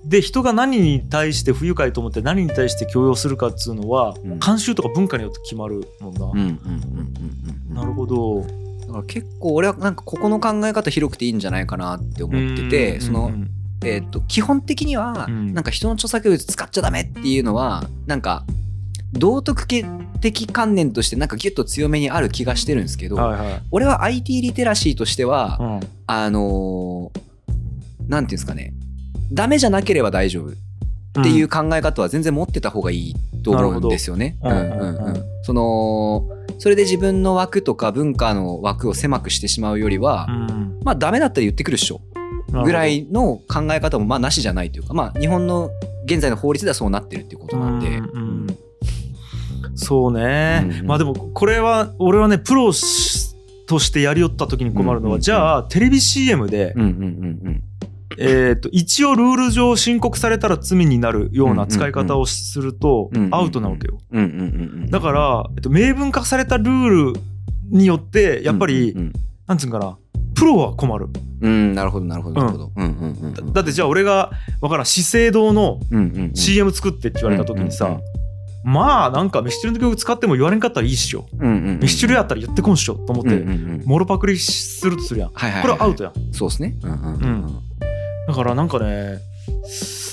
[0.05, 4.39] で人が何に対して不愉快と思って何に対して強要するかっつうのは、うん。
[4.39, 6.57] 慣習とか文化によって決まるもんな、うんうんうんうん
[7.69, 7.75] うん。
[7.75, 8.41] なるほど。
[8.41, 8.47] だ
[8.93, 13.49] から結構俺はなんかここの考え方広くていいんじゃないかなって思っててそのうん
[13.85, 15.53] えー、と基本的には、うん。
[15.53, 18.45] なんか人の著作物使っちゃダメっていうのはなんか
[19.11, 19.67] 道徳
[20.21, 23.61] 的観念としてなんかギュッと強めにある気がしてるんですけど、はいはい。
[23.71, 25.79] 俺は IT リテラシーとしては、うん。
[26.07, 27.23] あのー
[28.07, 28.73] なんていうんですかね
[29.31, 30.53] ダメじゃなければ大丈夫
[31.19, 34.37] っていう考え方は全然持ってた方がいいと思うんですよね。
[35.43, 40.79] そのそれで自分の枠とか文化の枠を狭くしてしまうよりは、うん。
[40.83, 42.01] まあダメだったら言ってくるっしょ。
[42.51, 45.71] ぐらいの考え方もまあなしじゃないというかまあ日本の
[46.05, 48.47] 現在の法律ではそうなってるっていうことなんで、うんうん。
[49.75, 55.21] そうね、うんまあでもこれは俺はねプロしとしてやりよった時に困るのは、うんうんうん。
[55.21, 56.91] じゃあテレビ CM で、うんうんう
[57.49, 57.63] ん
[58.17, 63.35] えー、と一応ルール上申告されたら罪になるような使い方をするとうんうんうん。
[63.35, 63.99] アウトなわけよ。
[64.11, 64.41] うんうんうんう
[64.85, 67.19] んだから、えっと、明文化されたルール
[67.69, 69.13] によってやっぱり、うんうん
[69.45, 69.97] なんつうんかな
[70.35, 71.07] プロは困る。
[71.41, 71.51] うん。
[71.51, 72.41] うんなるほどなるほど。
[72.41, 72.71] なるほど。
[72.75, 72.85] うん。
[72.85, 76.35] うんうんうんだってじゃあ俺がわからん資生堂のうんうんうん。
[76.35, 78.03] CM 作ってって言われた時にさ、うんうんうん
[78.65, 81.27] まあなんかミスチルの曲使っても言われんかったらいいっしょ。
[81.33, 85.31] うんうんうんミスチルやったら言ってこんっしょと思って、うんうんうんモロパクリするとするやん。
[85.33, 85.61] はいはいいい。
[85.63, 86.13] これはアウトやん。
[86.31, 86.77] そうですね。
[86.81, 87.23] うんうんうん。
[87.23, 87.59] うん
[88.27, 89.19] だからなんかね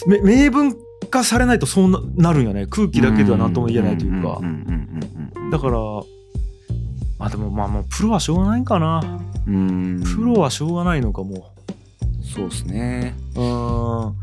[0.06, 0.74] め明文
[1.10, 2.66] 化されないとそうななるんよね。
[2.66, 4.40] 空気だけでは何とも言えないというか。
[5.50, 5.72] だから
[7.18, 9.20] まあでもまあもうプロはしょうがないんかな。
[9.46, 10.02] うん。
[10.02, 11.52] プロはしょうがないのかも
[12.22, 13.14] そうですね。
[13.36, 14.14] ううん。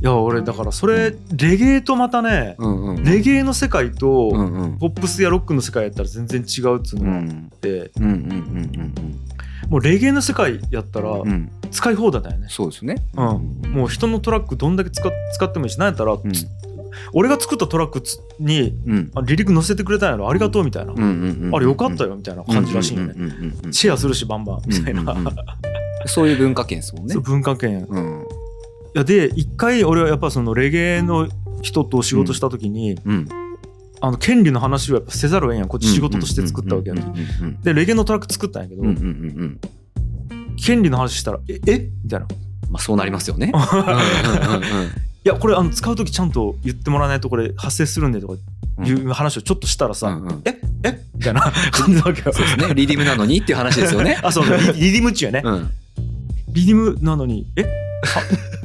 [0.00, 2.56] いや俺だからそれレゲエとまたね
[3.04, 4.30] レゲエの世界と
[4.78, 7.50] ポップスやロックの世界やったら全然違うっつううのがあっん。
[7.60, 7.90] て
[9.68, 11.10] もうレゲエの世界やったら
[11.70, 12.46] 使い放題だよね。
[12.50, 12.96] そうですね。
[13.14, 13.70] うん。
[13.72, 16.32] もう人のトラックどんだけ使っ使ってもいいしなんやったら、うん。
[16.32, 16.46] つ
[17.12, 19.10] 俺が作ったトラックつにうん。
[19.14, 20.28] あ離陸乗せてくれたんやろ。
[20.28, 23.14] ありがとうみたいな、うんうんうんあれよかったよみたいな感じらしいよね、
[23.72, 25.34] シェアするしバンバンみたいな、うんうんうん
[26.06, 27.12] そういう文化圏ですもんね。
[27.12, 27.80] そう文化圏。
[27.80, 28.24] いうん。
[28.94, 31.28] やで一回俺はやっぱそのレゲエの
[31.60, 33.28] 人と仕事した時に、うん。
[34.00, 35.68] あの権利の話をやっぱせざるをえんやん。
[35.68, 36.94] こっち仕事として作ったわけや
[37.64, 39.06] でレゲエのトラック作ったんやけど、うんうんうんう
[39.44, 39.60] ん
[40.64, 41.88] 権利の話したら「ええ？
[42.04, 42.28] みたいな「い
[42.70, 43.52] まあそうなりますよね。
[43.54, 44.90] うんうんうんうん
[45.24, 48.34] やこれあの使う時ちゃんと言ってもらわないとこれ発生するんで」とか
[48.84, 50.42] いう話をちょっとしたらさ「うんうん。
[50.44, 50.58] え？
[50.84, 51.00] え？
[51.14, 51.40] みたいな
[51.72, 52.32] 感じなわけよ。
[52.32, 52.74] そうですね。
[52.74, 54.18] リディムなのにっていう話ですよね。
[54.22, 55.70] あそうリリディムっちゅうやね、うん。
[56.52, 57.62] リディムなのに「え？
[57.62, 57.66] あ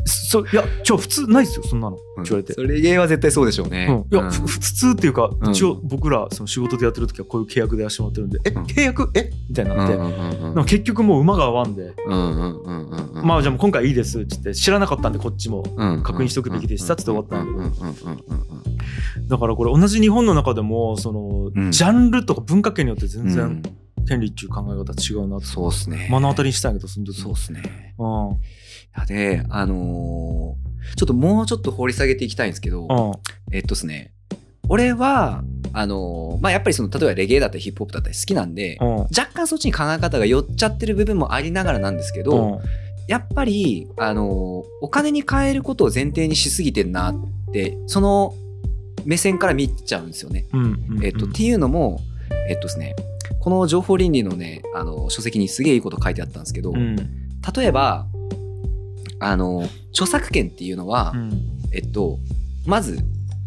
[0.06, 2.54] そいやちょ普通ないっすよそんなの」って言われて。
[2.54, 3.88] それは絶対そうでしょうね。
[3.90, 4.32] うん、いや、うん。
[4.32, 5.52] ふ普通っていうか、うん。
[5.52, 8.64] 一応僕らその仕事でやってる時はこういう契約でやらせてもらってるんで、えうん。
[8.64, 9.12] 契約？
[9.16, 9.30] え？
[9.50, 18.48] みたいになって、うんう結局もう馬が合わんで、うんうんうんうんうんまあじゃあもう今回いいですっつって知らなかったんでこっちもうん確認しとくべきでしたっつって終わったんだけどうんうんうんうん
[19.20, 19.28] うん。
[19.28, 21.72] だからこれ同じ日本の中でもその、うん。
[21.72, 23.64] ジャンルとか文化圏によって全然うん。
[24.06, 26.10] 権利っていう考え方違うなってそうっすね。
[26.12, 27.24] 目の当たりにしたんやけどその時に。
[27.24, 27.96] そうっすね。
[27.98, 28.32] うん。
[28.34, 28.38] い
[28.98, 30.64] やで、あのー
[30.98, 33.56] ちょっともうちょっと掘り下げていきたいんですけど、うん。
[33.56, 34.12] えっとですね、
[34.68, 38.88] 俺は、あのーまあ、やっぱりその、例えばレゲエだったりヒップホップだったり好きなんで、うん。
[39.04, 42.62] 若干そっちに考え方が寄っちゃってる部分もありながらなんですけど、
[43.08, 47.16] やっぱり、あのーお金に換えることを前提にしすぎてんなっ
[47.54, 48.36] て、その
[49.06, 50.46] 目線から見ちゃうんですよね。
[50.54, 50.64] うん
[50.98, 52.02] うんえっと、っていうのも、
[52.50, 52.96] えっとですね、
[53.40, 56.96] この情報倫理のね、あの、書籍にすげえいいこと書いてあったんですけど、うん。
[56.96, 58.08] 例えば、
[59.26, 61.32] あの、著作権っていうのは、うん。
[61.72, 62.20] えっと、
[62.66, 63.00] まず、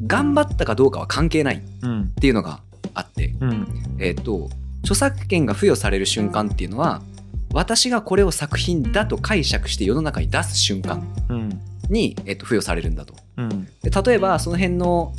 [0.07, 2.09] 頑張ったかどうかは関係ないっうん。
[2.11, 2.61] ていうのが
[2.95, 3.67] あって、うん。
[3.99, 4.51] えっと、
[4.83, 7.03] 著作権が付与される瞬間っていうのは、
[7.53, 13.15] 私がこれを作品だと解釈して世の中に出す瞬間うんに、えっと、付与されるんだと。
[13.37, 13.67] うん。
[13.83, 15.15] で例えば、その辺の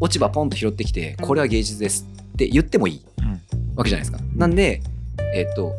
[0.00, 3.40] 落ち葉ポンと拾ってきて、これは芸術ですって言ってもいいうん。
[3.76, 4.18] わけじゃないですか。
[4.36, 4.82] なんで、
[5.34, 5.72] えっと、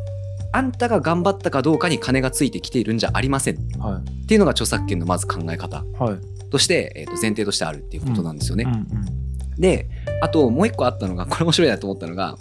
[0.52, 3.56] あんたが頑張ったかどうかに金がついてきているんじゃありません。
[3.56, 5.78] っはていうのが著作権のまず考え方。
[5.78, 6.50] いはい。
[6.50, 8.64] として、えっと前提としてあるっていうことなんですよね。
[8.64, 9.22] うんうん
[9.58, 9.86] で、
[10.22, 12.36] あともう一個あったのが、これ面白いなと思ったのが、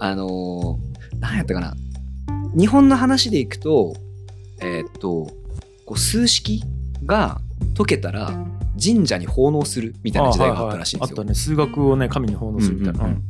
[0.00, 1.74] あのー何やったかな。
[2.56, 3.94] 日本の話でいくと、
[4.62, 5.30] えーっと、
[5.84, 6.62] こう数式
[7.04, 7.40] が
[7.76, 8.32] 解けたら
[8.82, 11.16] 神社に奉納するみたいな時代があったらしいんですよ。
[11.18, 11.34] あったね。
[11.34, 13.16] 数学をね神に奉納するみたいな、うんうん。
[13.16, 13.22] うん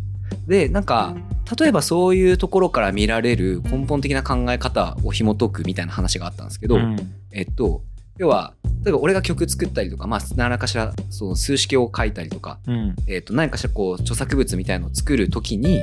[0.46, 1.16] で、なんか、
[1.58, 6.96] 例えばそういうところから見られる根本的な考え方を紐解くみたいな話があったんですけど、うん。
[7.32, 7.82] えっと、
[8.18, 12.96] 要は、例えば俺が曲作ったりとか、まあ、何らかしらその数式を書いたりとか、うん。
[13.06, 15.82] えっと、何かしらこう著作物みたいのを作るときに、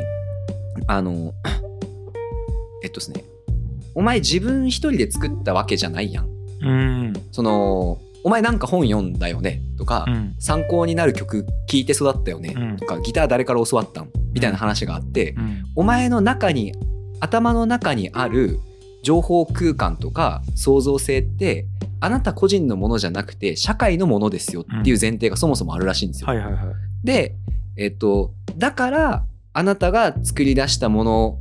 [0.88, 1.34] あの、
[2.84, 3.24] えっとですね、
[3.96, 6.30] お前自分一人で作ったわけじゃないやん。
[6.62, 7.13] うん。
[7.32, 10.36] その、お前なんか本読んだよねとか、うん。
[10.39, 12.78] 参考になる曲聴いて育ったよねうん。
[12.78, 15.63] とか、ギター誰から教わったんみたいな話があって、うん。
[15.76, 16.73] お前の中に、
[17.19, 18.60] 頭の中にある
[19.02, 21.65] 情報空間とか創造性って、
[22.00, 26.28] あなた個人のものじゃなくて社会のものですよっていう前提がそもそもあるらしいんですよ。
[26.28, 26.65] はいはいはい。
[27.04, 27.36] で、
[27.76, 31.39] えっと、だから、あなたが作り出したもの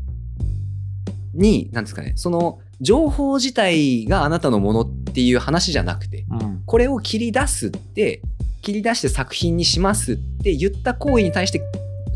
[1.34, 6.62] に、なんですかね、その情報自体があなたのものっていう話じゃなくて、うん。
[6.64, 8.22] これを切り出すって、
[8.62, 11.60] 切り出して作品にしますって言った行為に対して、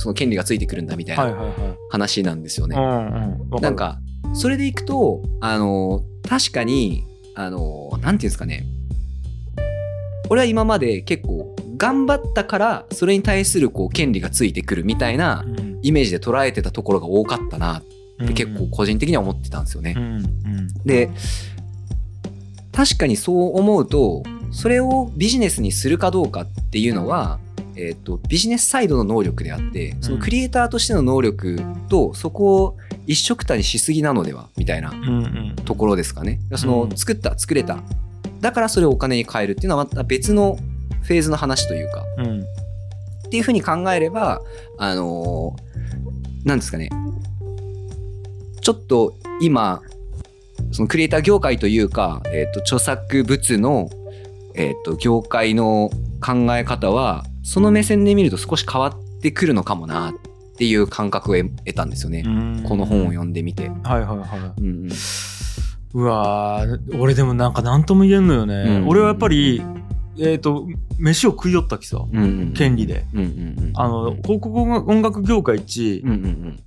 [0.01, 1.55] その権利がついてくるんだみたいな
[1.91, 2.77] 話なんですよね。
[2.77, 3.99] なんか、
[4.33, 8.65] それでいくと、あの、確かに、あの、なんていうんですかね。
[10.31, 15.71] 俺は今まで結構、頑張ったから、それに対するこう権利がついてくるみたいなうん。
[15.83, 17.83] イメージで捉えてたところが多かったなっ
[18.27, 19.97] て結構個人的には思ってたんですよね。
[20.85, 21.11] で、
[22.73, 27.39] 確かにそう思うと、それをビジネスにするかどうかっていうのは、
[27.89, 34.93] えっとビジネスサイドの能力であってそのクリエイターとしての能力とそこを一緒くたにしすぎなのではみたいな
[35.65, 36.41] ところですかね。
[36.57, 36.97] そのうん。
[36.97, 37.83] 作った作れた。
[38.41, 40.59] だからそれをお金に換えるっていうのはまた別の
[41.03, 42.05] フェーズの話というか。
[42.19, 42.41] うん。
[42.41, 42.45] っ
[43.31, 44.41] ていうふうに考えれば
[44.79, 45.71] あのー
[46.45, 46.89] なんですかね。
[48.61, 49.83] ちょっと今
[50.73, 53.91] そのクリエイター業界というか、えー、と著作物の、
[54.55, 55.91] えー、と業界の
[56.21, 60.15] 考え方はその目線で見ると少し変わってくるのかもなっ
[60.57, 63.69] ていう感覚を得得たんですよね、うんこの本を読んでみて。
[63.83, 64.95] はいはいはうんうんい。
[65.95, 68.55] うわー俺でもなんか何とも言えんのよね。
[68.81, 69.63] うん俺はやっぱり、
[70.19, 70.67] えっ、と、
[70.99, 73.05] 飯を食いよったきさ、うんうん権利で。
[73.15, 76.61] うんうんうんあの、広告音楽業界一、うんうんうん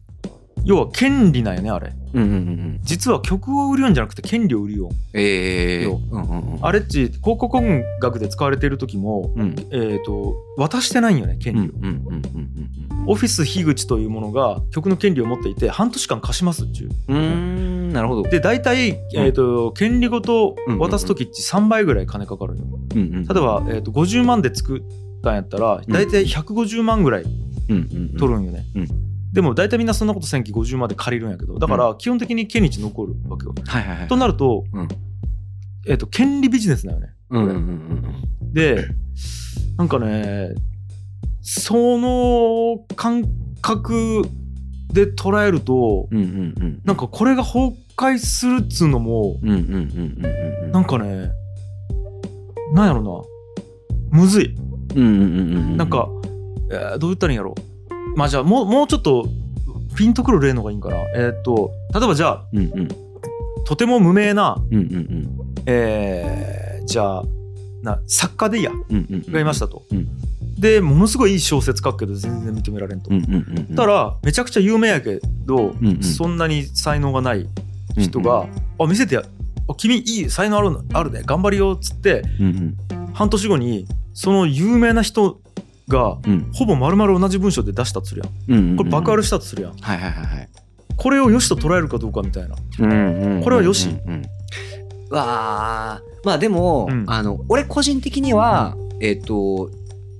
[0.65, 1.93] 要は権利なんよね、あれ。
[2.13, 4.89] うんうんうんうん実は曲を売るんじゃなくて権利を売るよ。
[5.13, 11.73] ええようんうんうんあれっち、広告音楽で使われてる時も、うんえっ、と、渡してないんよね、権うん利を。
[11.75, 12.23] うんうんうんうん
[13.05, 17.13] オフィス樋口というものが曲の権利を持っていて、半年間貸しますっちゅう。
[17.13, 18.23] うんなるほど。
[18.23, 22.63] で、大体、えっ、と、権利ごと渡す時って3倍ぐらい金かかるよ。
[22.95, 24.81] うんうん例えば、えー、と50万で作っ
[25.23, 27.31] たんやったら大体150万ぐらいうん
[27.69, 28.87] うんうん取るんよね、うん
[29.33, 34.07] でも大体みんなそんなことせんき50まで借りるんやけどだから基本的に権利値残るわけよ、はいはいはい。
[34.07, 34.87] となると,、うん。
[35.87, 37.09] えっと権利ビジネスだよね。
[37.31, 37.55] うんうんうん
[38.41, 38.53] うん。
[38.53, 38.85] で
[39.77, 40.53] なんかね
[41.41, 43.23] その感
[43.61, 44.21] 覚
[44.91, 51.31] で捉えるとうんうんうんなんかこれが崩壊するっつうのもなんかね
[52.73, 53.01] なんやろ
[54.11, 54.19] な。
[54.19, 54.55] むずい。
[54.95, 55.77] うんうんうんうん。
[55.77, 56.07] なんか、
[56.71, 57.55] えーどう言ったらいいんやろ
[58.15, 59.27] まあじゃあもうもうちょっと
[59.95, 60.97] ピンとくる例のがいいんかな。
[61.15, 62.87] えーっと例えばじゃあうんうん。
[63.65, 65.29] とても無名なうんうんうん。
[65.65, 67.23] えーじゃあ
[67.81, 68.71] な作家でいいや。
[68.71, 70.07] うんうんがいましたと、うん。
[70.59, 73.75] でものすごいいい小説書くけど全然認められんと、うんうんうんうん。
[73.75, 76.03] たらめちゃくちゃ有名やけど、うんうん。
[76.03, 77.47] そんなに才能がない
[77.97, 78.47] 人が
[78.79, 79.23] 「あ見せてや
[79.67, 81.21] あ君いい才能あるのあるね。
[81.25, 82.77] 頑張りよ」っつってうん。
[83.13, 85.39] 半年後にその有名な人
[85.87, 86.31] がうん。
[86.31, 88.59] うんほぼ丸々同じ文章で出したとするやん。
[88.59, 89.77] うんうんこれ爆あるしたとするやん。
[89.77, 90.49] はいはいはいはい。
[90.95, 92.55] これを良しと捉えるかどうかみたいな。
[92.79, 93.89] うんうんうんこれはよし。
[93.89, 94.23] うんうん
[95.09, 97.05] わあまあでも、うん。
[97.07, 99.69] あの俺個人的には、えっ、と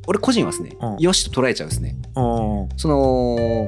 [0.06, 0.98] 俺個人はですね、うん。
[1.00, 1.96] よしと捉えちゃうんですね。
[2.16, 2.70] うん。
[2.78, 3.68] その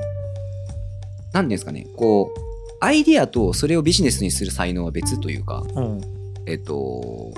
[1.34, 1.88] 何ていうんですかね。
[1.95, 2.39] こう
[2.79, 6.01] アイディアとそれをビジネスにする才能は別というかうん。
[6.45, 7.31] えっ、と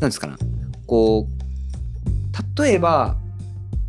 [0.00, 0.38] 何ですかな。
[0.86, 3.16] こう例えば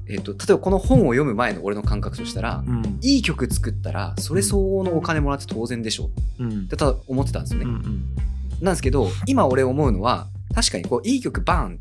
[0.09, 2.99] えっ、と例えばこの本を読む前の俺の感覚としたら、うん。
[3.01, 6.09] いい曲作ったらそれ相応のお金もらって当然でしょ。
[6.39, 6.49] うん。
[6.49, 8.15] ってただ思ってたんですよね、うんうん。
[8.61, 11.79] なんですけど今俺思うのは確かにこういい曲バーン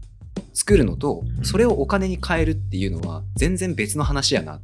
[0.52, 4.56] 作るのとそれをお金に変えるっていうのは全然別の話やな。
[4.56, 4.60] っ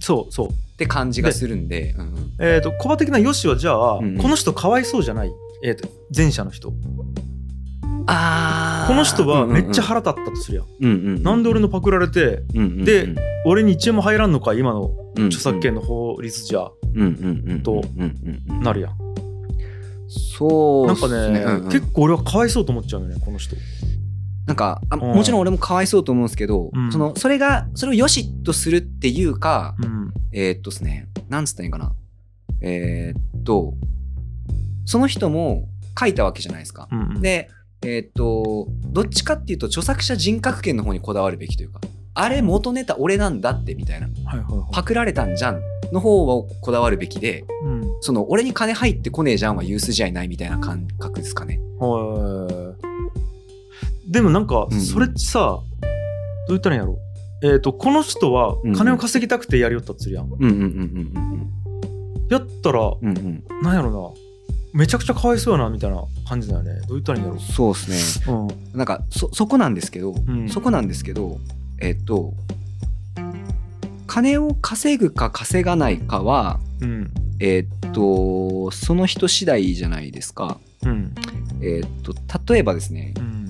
[0.00, 0.48] そうそう。
[0.76, 2.32] て感じがするんでうんうん。
[2.38, 4.18] えっ、とコバ的なよしはじゃあ、うんうん。
[4.18, 5.32] この人かわいそうじゃない？
[5.62, 6.72] えっ、と前者の人
[8.06, 11.22] この人はめっちゃうん腹立ったとするやん、うんうんうん。
[11.22, 12.84] なんで俺のパクられてうんうんうん。
[12.84, 13.14] で
[13.44, 16.68] 俺に1円も入らんのか今のうん著作権の法律じゃ。
[16.94, 17.82] うんうんうんと
[18.62, 18.96] なるやん、
[20.08, 21.68] そうっなんかね、すうんうん。
[21.68, 23.54] 結構俺はかわいそうと思っちゃうよねこの人。
[24.46, 25.00] なんかあうん。
[25.14, 26.90] もちろん俺もかわいそうと思うんですけど、うん。
[26.92, 30.12] そのそれがそれを良しとするっていうか、うん。
[30.32, 31.92] えーっとですねなんつったらいいかな。
[32.62, 33.74] えーっと
[34.86, 36.88] その人も書いたわけじゃないですか。
[36.90, 37.20] うんうん。
[37.20, 37.50] で
[37.82, 41.80] えーっとどっちかっていうと著作者人格権の方にこだわるべきというか
[42.18, 44.08] あれ元ネタ俺なんだってみたいな。
[44.24, 44.66] はいはいはい。
[44.72, 45.60] パクられたんじゃん
[45.92, 47.84] の方をこだわるべきでうん。
[48.00, 51.60] その俺に金入ってこねえじゃんは言う筋合いないみたいな感覚ですかね。
[51.78, 52.74] は
[54.08, 54.10] い。
[54.10, 54.80] でもなんかうん。
[54.80, 55.62] それってさ、どう
[56.48, 56.98] 言ったらいいんやろ
[57.42, 61.50] えっ、とこの人は金を稼ぎたくてやりよったっつるやん、うんうんうんうん
[62.30, 63.62] やったらうんうんうん。
[63.62, 64.25] なんやろな
[64.76, 66.74] めちゃくちゃかわいそうやなみたいな感じだよね。
[66.80, 68.34] どう言ったらいいんやろそうですね。
[68.34, 68.76] うん。
[68.76, 70.48] なんかそそこなんですけど、ん。
[70.50, 71.40] そこなんですけど
[71.80, 72.34] えっと
[74.06, 77.10] 金を稼ぐか稼がないかはうん。
[77.40, 80.60] えっとその人次第じゃないですか。
[80.84, 81.14] うん。
[81.62, 82.14] えっと
[82.52, 83.48] 例えばですねうん。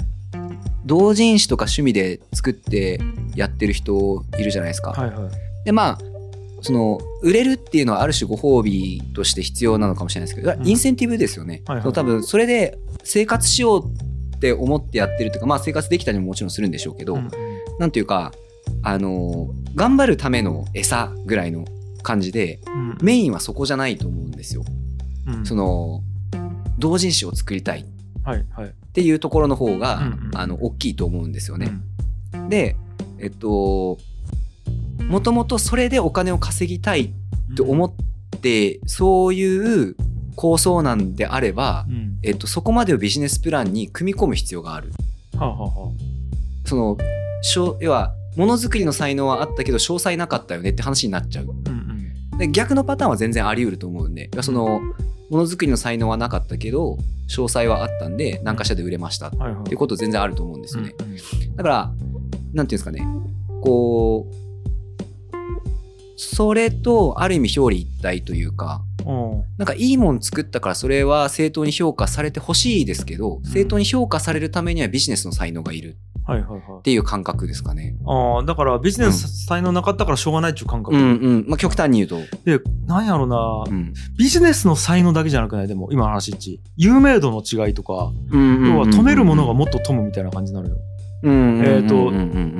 [0.85, 3.01] 同人誌とか趣味で作って
[3.35, 4.93] やってる人いるじゃないですか。
[4.93, 5.31] はいはい。
[5.65, 6.15] でまあ
[6.66, 10.66] その売れるっていうのはある種ご褒美として必要なのかもしれないですけど、うん。
[10.66, 11.62] インセンティブですよね。
[11.64, 11.83] はいはい。
[11.83, 13.85] その多分それで生活しよう
[14.37, 17.31] って思ってやってるというかまあ生活できたりももちろんするんでしょうけど、うん。
[17.79, 18.33] なんていうか
[18.83, 21.64] あの頑張るための餌ぐらいの
[22.02, 22.98] 感じでうん。
[23.00, 24.64] メインはそこじゃないと思うんですよ。
[25.29, 25.46] うん。
[25.46, 26.02] その
[26.81, 27.83] 同人誌を作りたい。
[27.83, 30.31] っていうところの方が、うんうん。
[30.35, 31.70] あの大きいと思うんですよね。
[32.35, 32.48] うん。
[32.48, 32.74] で
[33.20, 33.98] えっと
[35.05, 37.13] もともとそれでお金を稼ぎたい
[37.53, 37.93] って思っ
[38.41, 39.97] て、そういう
[40.35, 42.19] 構想なんであれば、うん。
[42.23, 44.91] えっと、そこまでをビジネスプランに組み込む必要がある。
[45.39, 45.93] はあはあは
[46.65, 46.97] その
[47.43, 51.45] しょ要はものづくりの才能はあったけど詳細なかったよねって話になっちゃう。
[51.45, 51.79] あうん
[52.33, 52.39] うん。
[52.39, 54.81] で逆のパターンは全然あり得ると思うんでその
[55.31, 59.65] ものづくりの才能はなかったけど詳細はあったんで何かしらで売れましたっはいはい。
[59.65, 60.95] ていうこと全然あると思うんですよね。
[60.99, 61.57] うんうん。
[61.57, 61.93] だから
[62.55, 63.07] なんていうんですかね。
[63.63, 64.35] こう
[66.16, 69.44] それとある意味表裏一体というかうん。
[69.58, 76.98] なんかいいもん作ったからそれは正当に評価されてほしいですけど正当に評価されるためにはビジネスの才能がいるはいはいはいってい。
[76.98, 77.94] う感覚ですかね。
[78.04, 81.44] ああだからビジネス才能なかったからしょうがないっていう感覚、うんうん。
[81.46, 82.37] まあ極端に言うと。
[82.44, 83.94] でなんやろな、うん。
[84.19, 87.92] ビジネスの才能だけじゃなくないでも今の話一有名度の違いとか、
[88.33, 90.77] 要は止めるものがもっと止むみたいな感じになるよ、
[91.23, 92.12] えーと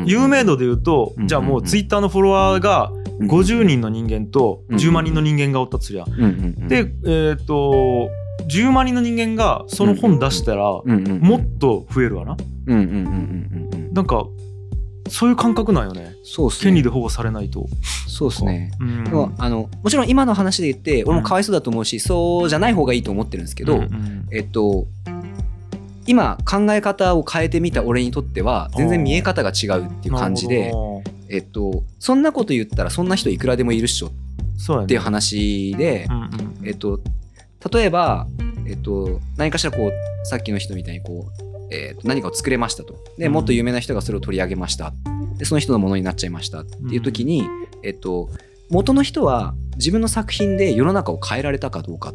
[0.07, 6.69] 有名度で言うと、うんじゃあもうツイッターのフォロワーが50人の人間とうん10万人の人間がおったとすりゃ、うんうんうん。
[6.69, 8.09] でえっ、と
[8.49, 12.37] 10万人の人間がその本出したら、うんうんうんもっと増えるわな。
[12.67, 14.27] うんうんうんうんうんなんか
[15.09, 16.15] そういう感覚なんよね。
[16.25, 16.65] そうっすね。
[16.65, 17.67] 権利で保護されないと、
[18.09, 18.73] そうですね。
[18.81, 19.05] うん。
[19.05, 24.27] でもあのもちろん今の話で言って俺もかわいそうだと思うし、そうじゃない方がいいと思ってるんですけど、うんうん。
[24.33, 24.87] えっと
[26.07, 30.73] 今考え方を変えてみた俺にとっては全然見え方が違うっていう感じで
[31.29, 34.11] えっと、そんなこと言ったらそんな人いくらでもいるっしょ。
[34.85, 37.01] っていう話でう、んうんえっと、
[37.73, 38.27] 例えば、
[38.67, 41.27] えっと、何かしらこうさっきの人みたいにこ
[41.71, 42.95] う、えっと、何かを作れましたと。
[43.19, 43.33] でうん。
[43.33, 44.93] もっと有名な人がそれを取り上げました。
[45.37, 47.45] でその人のものになっちゃいましたっていう時に、
[47.83, 48.31] えっと、
[48.71, 52.15] 元の人は自分の作品で世の中を変えられたかどうか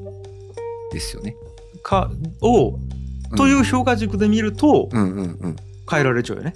[0.91, 1.35] ですよね。
[1.83, 2.09] か
[2.41, 3.00] をうん
[3.35, 4.89] という評価軸で見ると
[5.89, 6.55] 変えられちゃうよね。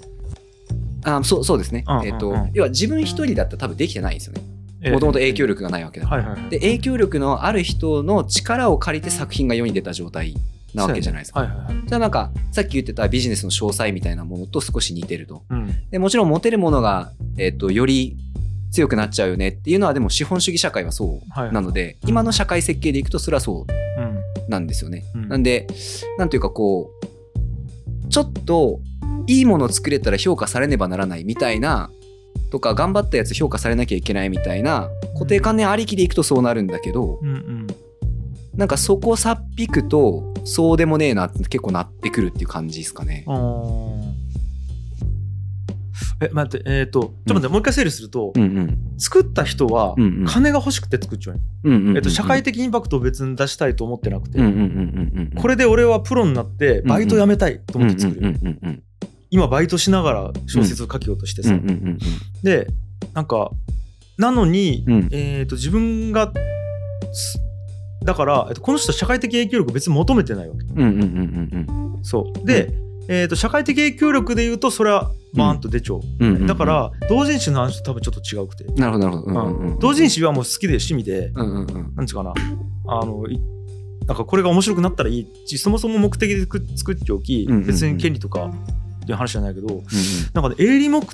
[1.04, 4.42] あそうそうですね、えっと要は自分一人だったら多分できてないんですよね。
[4.82, 4.92] ええ。
[4.92, 6.34] もともと影響力がないわけだから。
[6.50, 10.34] で影響力のある人の力を借りて作品が世に出た状態
[10.74, 11.40] なわけじゃないですか。
[11.40, 11.74] はいはいはい。
[11.86, 15.44] じゃあなんかさっき言ってたビジネスの詳細みたいなものと少し似てると。
[15.48, 15.72] うん。
[15.90, 18.16] でもちろん持てるものが、えっとより
[18.72, 23.72] 強くなっちゃうよねっていうのはでも資本主義社会はそはいうなので、今の社会設計でいくとそれはそう。
[24.00, 25.04] うんなんですよね。
[25.14, 25.66] うんなんで
[26.18, 26.90] なんていうかこ
[28.04, 28.80] うちょっと
[29.26, 31.90] いいものを作れたら評価されねばならないみたいな
[32.50, 37.66] とか頑張ったやつ評価されなきゃいけないみたいな固定観念ありきでいくとそうなるんだけど、うんうん
[38.56, 43.24] なんかそこをさっぴくとそうでもねえなって結構なってくるっていう感じですかね。
[46.20, 48.78] え待ってえっ、とちょっと待って、もう一回整理すると、うんうん。
[48.98, 50.24] 作った人はうんうん。
[50.26, 51.36] 金が欲しくて作っちゃう。
[51.36, 51.96] よ、うんうんうんうん。
[51.96, 58.34] えっと、社会的インパクトを別に出したいと思ってなくて、うんうんうんうんうんこれで俺はプロになってバイト辞めたいと思って作る。
[59.30, 61.98] 今バイトしながら小説を書きようとしてさ、うんうんうん
[62.42, 62.68] で
[63.12, 63.50] なんか
[64.18, 65.08] なのに、うん。
[65.12, 66.32] えー、と自分が
[67.12, 67.38] す
[68.02, 70.64] だから、えっと、この人は社会的影響力を別に求めてないわけ。
[70.64, 72.04] うんうんうんうんうん。
[72.04, 72.46] そう。
[72.46, 72.72] で、
[73.08, 76.46] えー、と社会的影響力で言うとそれはバーンと出ちゃう、うんうんうん。
[76.46, 79.08] だから同人誌の話と多分ちょっと違うくて、なるほど。
[79.08, 79.72] なるほどうんうん。
[79.72, 79.78] うん。
[79.78, 81.94] 同人誌はもう好きで趣味で、うんうんうん。
[81.94, 82.34] なんちゅうかな。
[82.88, 83.40] あのい
[84.06, 87.66] なんかこれが面白くなったらいいしそもそも目的で作作っておき、うんうんうん。
[87.66, 89.82] 別に権利とかっていう話じゃないけど
[90.32, 91.04] なんかね営利目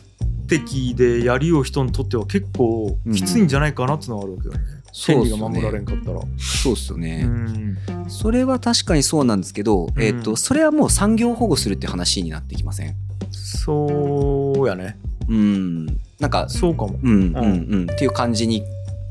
[0.46, 4.60] 的でやりよう人にとっては結構きついんじゃないかなっていうのがあるわけよね、
[5.06, 6.20] 権利が守られんかったら。
[6.36, 7.78] そうっすよね、うん。
[8.08, 10.02] それは確かにそうなんですけど、うん。
[10.02, 12.94] えっとそれはもう産業保護するって話になってきません？
[13.32, 14.96] そうやね。
[15.28, 15.86] うん。
[16.18, 16.98] なんかそうかも。
[17.02, 17.90] うんうんうん。
[17.90, 18.64] っていう感じに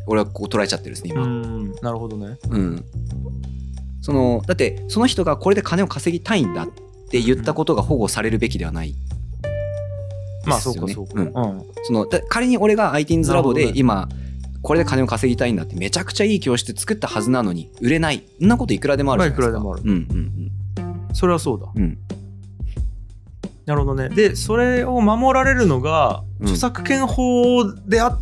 [0.07, 1.71] 俺はこう捉えちゃってるんですねう今ん。
[1.81, 2.37] なるほどね。
[2.49, 2.85] うん、
[4.01, 6.67] そのだってその人がこれで金を稼ぎたいんだっ
[7.09, 8.95] て言ったことが保護されるべきではない。
[10.45, 11.13] まあそうかそうか。
[11.15, 11.27] うん。
[11.27, 11.65] うん。
[11.83, 14.09] そのだ仮に俺が ITINS ラボで今
[14.61, 18.23] これで金を稼ぎたいんだってめちゃくちゃいい教室作ったはずなのに売れない。
[18.39, 20.11] そんなこといくらでもあるじゃないですか、まあいくらでもある。
[20.11, 20.51] うんうん
[21.13, 21.67] それはそうだ。
[21.75, 21.97] うんうん
[23.71, 24.09] なるほどね。
[24.09, 26.47] でそれを守られるのがうん。
[26.47, 28.19] 著作権法であ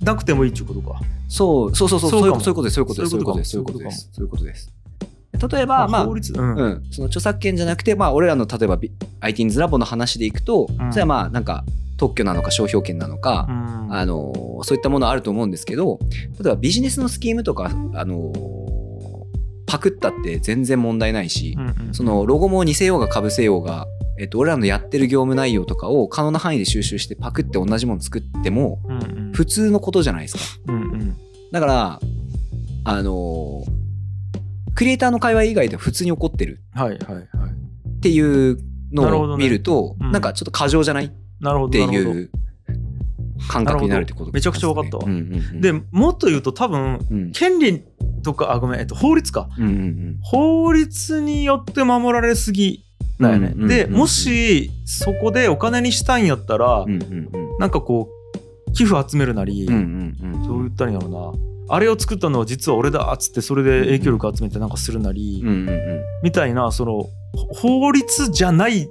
[0.00, 1.00] なくてもいいっていうことか。
[1.28, 2.74] そうそうそうそうそうういうことそういうことです
[3.10, 4.70] そういうことですそういうことかですそういうことです。
[4.70, 4.72] そ
[5.32, 5.52] ういうことです。
[5.56, 6.54] 例えばまあ法律うん。
[6.54, 8.78] うん、その著作権じゃなくて、まあ、俺らの例えば
[9.22, 10.92] ITINS ラボの話でいくと、ん。
[10.92, 11.64] それはまあなんか
[11.96, 13.92] 特許なのか商標権なのか、うん。
[13.92, 15.98] あのそういったものあると思うんですけど
[16.40, 18.32] 例えばビジネスのスキームとか、あの
[19.72, 23.86] パクったって全然問題ないし、うんうんそのロゴも似せようがかぶせようが、
[24.22, 28.78] えっと、俺らのやってる業務内容とかを可能な範囲で収集してパクって同じもの作っても
[29.32, 30.62] 普通のことじゃないですか。
[30.68, 31.16] うんうん。
[31.50, 32.00] だから
[32.84, 33.64] あの
[34.76, 36.62] クリエイターの会話以外では普通に起こってる。
[36.72, 38.58] っていう
[38.92, 40.12] のを見るとうん。
[40.12, 41.06] なんかちょっと過剰じゃない？
[41.06, 41.10] っ
[41.70, 42.30] ていう
[43.48, 45.04] 感覚になるってことめちゃくちゃ分かったわ。
[45.04, 45.60] うんうんうん。
[45.60, 47.32] でもっと言うと多分うん。
[47.32, 47.82] 権利
[48.22, 49.48] とかあごめん、えっと、法律か。
[49.58, 50.18] うんうん。
[50.22, 52.84] 法律によって守られすぎ
[53.20, 57.58] だよね、でもしそこでお金にしたいんやったら、うんうんうん。
[57.58, 58.08] なんかこ
[58.68, 61.34] う寄付集めるなり、うんうんうんどう言ったらいいんやろ
[61.68, 61.74] うな。
[61.74, 66.00] あれを作ったのは実は俺だっつってそれで影響力集めてなんかするなり、うんうんうん。
[66.22, 67.08] みたいなその
[67.54, 68.88] ほ法律じゃない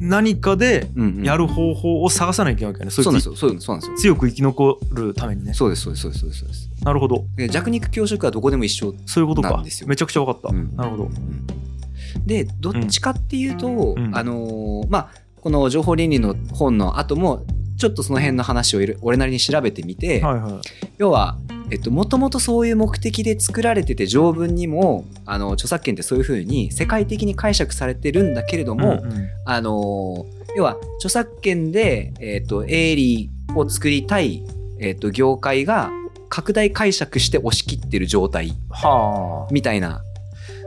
[0.00, 0.88] 何かで
[1.22, 3.36] やる方法を探さなきゃいけないわけね、そうなんですいよ。
[3.36, 5.52] そうです強く生き残るためにね。
[5.52, 7.24] そうですそうですそうですそうですなるほど。
[7.36, 9.62] で弱肉強食はどこでも一緒そういうことか。
[9.86, 10.74] めちゃくちゃ分かった、うん。
[10.74, 11.10] なるほど
[12.26, 14.16] でどっちかっていうと、うん。
[14.16, 17.46] あのーまあこの情報倫理の本の後も
[17.78, 20.52] ちょっとその辺の話を俺なりに調べてみて、はいはい。
[20.98, 21.38] 要は
[21.70, 29.28] えっともともとそういう目的で作られてて条文にもあの著作権ってそういうふうに世界的に解釈されてるんだけれども、うんうん。
[29.46, 34.44] あのー要は著作権で、えっと営利を作りたい、
[34.80, 35.90] えっと業界が
[36.28, 40.09] 拡大解釈して押し切ってる状態はみたいなあ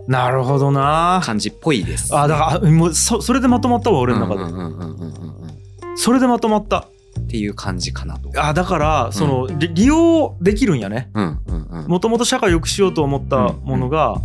[0.08, 1.22] なるほどな。
[1.24, 2.16] 感じっぽいです。
[2.16, 5.54] あだからあもうそそれでまとまったわ俺の中で、うんうんうんうんうんうん
[5.96, 6.88] それでまとまった。
[7.20, 8.32] っていう感じかなと。
[8.36, 11.10] あだからその、り利用できるんやね。
[11.14, 11.88] うんうんうん。
[11.88, 14.20] もともと社会を良くしようと思ったものが、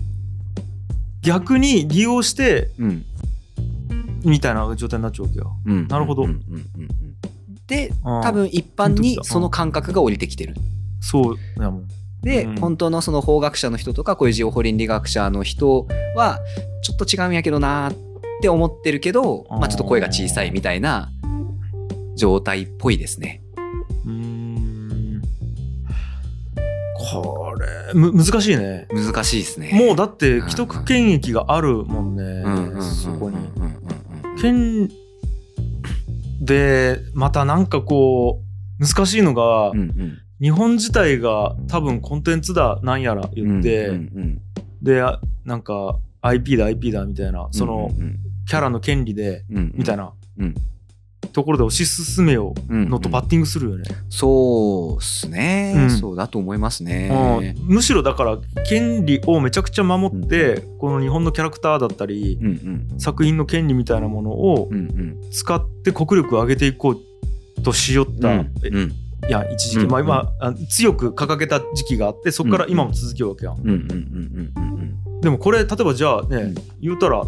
[1.22, 3.04] 逆に利用してうん。
[4.24, 5.52] みたいな状態になっちゃうわけよ。
[5.66, 5.88] うん。
[5.88, 6.24] なるほど。
[6.24, 6.88] うんうんうんうん
[7.66, 8.22] でうん。
[8.22, 10.54] 多分一般にその感覚が降りてきてる。
[11.00, 11.88] そうやもん
[12.22, 12.56] で、うん。
[12.56, 16.40] 本当のその法学者の人とかこういうジオ法倫理学者の人は
[16.82, 17.96] ちょっと違うんやけどなーっ
[18.40, 21.10] て思ってるけど、まあ、ちょっと声が小さいみたいな
[22.16, 23.42] 状態っぽいですね。
[24.04, 25.22] うーん。
[27.10, 28.86] これむ難しいね。
[28.90, 29.70] 難しいですね。
[29.72, 32.44] もうだって既得権益があるもんね、
[32.82, 33.36] そこに。
[34.40, 34.88] 権
[36.40, 38.42] でまたなんかこ
[38.80, 44.42] う難しいのが、うんうん日本自体が多分コンテンツだなんやら言って、うんうん
[44.80, 50.12] であなんか IP だ IP だみたいなそのうんうんキャラの権利でうんみたいな。
[50.38, 50.54] うん
[51.32, 55.90] ところで推し進めようんうのとバッティングするよね、そうっすね、うん。
[55.90, 57.10] そうだと思いますね。
[57.58, 57.74] うん。
[57.74, 63.00] むしろだから権利をめちゃくちゃ守って、この日本のキャラクターだったり、うんうん。
[63.00, 65.30] 作品の権利みたいなものをうんうん。
[65.30, 68.92] 使って国力を上げていこうとしよった、うんえうん
[69.28, 75.20] いや一時期、うんまあ今あ強く掲げた時期があってそこから今も続きようわけやん、うんうんうんうんうん。
[75.20, 76.54] でもこれ例えばじゃあね、うん。
[76.80, 77.22] 言うたら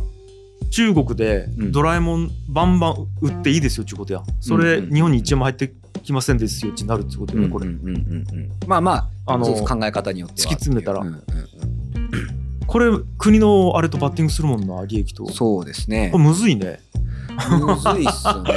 [0.70, 1.72] 中国でうん。
[1.72, 4.24] ドラえもんバンバン売っていいですよっていうことやん。
[4.40, 7.96] それ日本に1円も入ってきませんですよってなるってことよねこれ、うんうんうん。
[7.96, 8.92] うんまあま
[9.26, 10.46] ああの考え方によっては。
[10.46, 11.00] 突き詰めたら。
[11.00, 11.22] うんうんうん。
[12.66, 12.86] これ
[13.18, 15.24] 国のあれとバッティングするもんな利益と。
[15.24, 16.10] こそうですね。
[16.12, 16.80] れむずいね。
[17.50, 18.12] むずいっ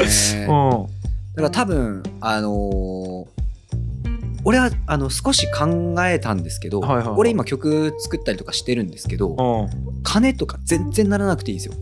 [0.07, 0.45] すよね。
[0.47, 1.03] うん。
[1.35, 3.32] だから多分あのー
[4.45, 7.15] 俺はあの少し考えたんですけど、はいはいはい。
[7.17, 9.67] 俺今曲作ったりとかしてるんですけど、
[10.03, 11.75] 金とか全然ならなくていいんですよ。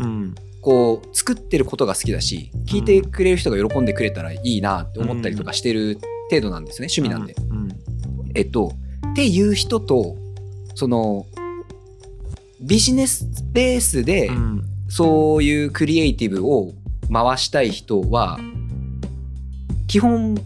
[0.00, 0.34] うん。
[0.60, 5.98] こう作ってることが好きだし聴いてくれる人が喜んでくれたらいいなって思ったりとかしてる
[6.30, 7.34] 程度なんですね趣味なんで。
[7.50, 7.68] うん。
[8.34, 8.72] えっと
[9.12, 10.16] っていう人と
[10.74, 11.26] その
[12.60, 14.64] ビジネスベースでうん。
[14.90, 16.72] そういうクリエイティブを
[17.12, 18.38] 回したい人は
[19.86, 20.38] 基本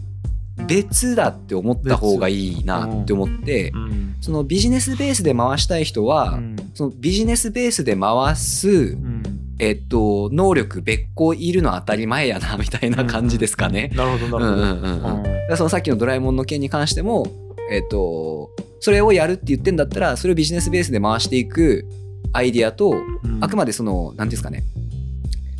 [0.73, 4.15] 別だって思った方がいいなって思ってうん。
[4.21, 6.55] そのビジネスベースで回したい人はうん。
[6.73, 9.23] そのビジネスベースで回すうん。
[9.59, 13.91] えっと能力別個いるの当たり前やなみたいな感じですかね。
[13.93, 17.27] なるほどうんなるほどそのさっきのドラえもんの件に関しても、
[17.69, 18.49] えっと、
[18.79, 21.85] それをやるって言ってんだったら、それをビジネスベースで回していく
[22.33, 23.39] アイディアと、うん。
[23.41, 24.63] あくまでその、なんていうんですかね、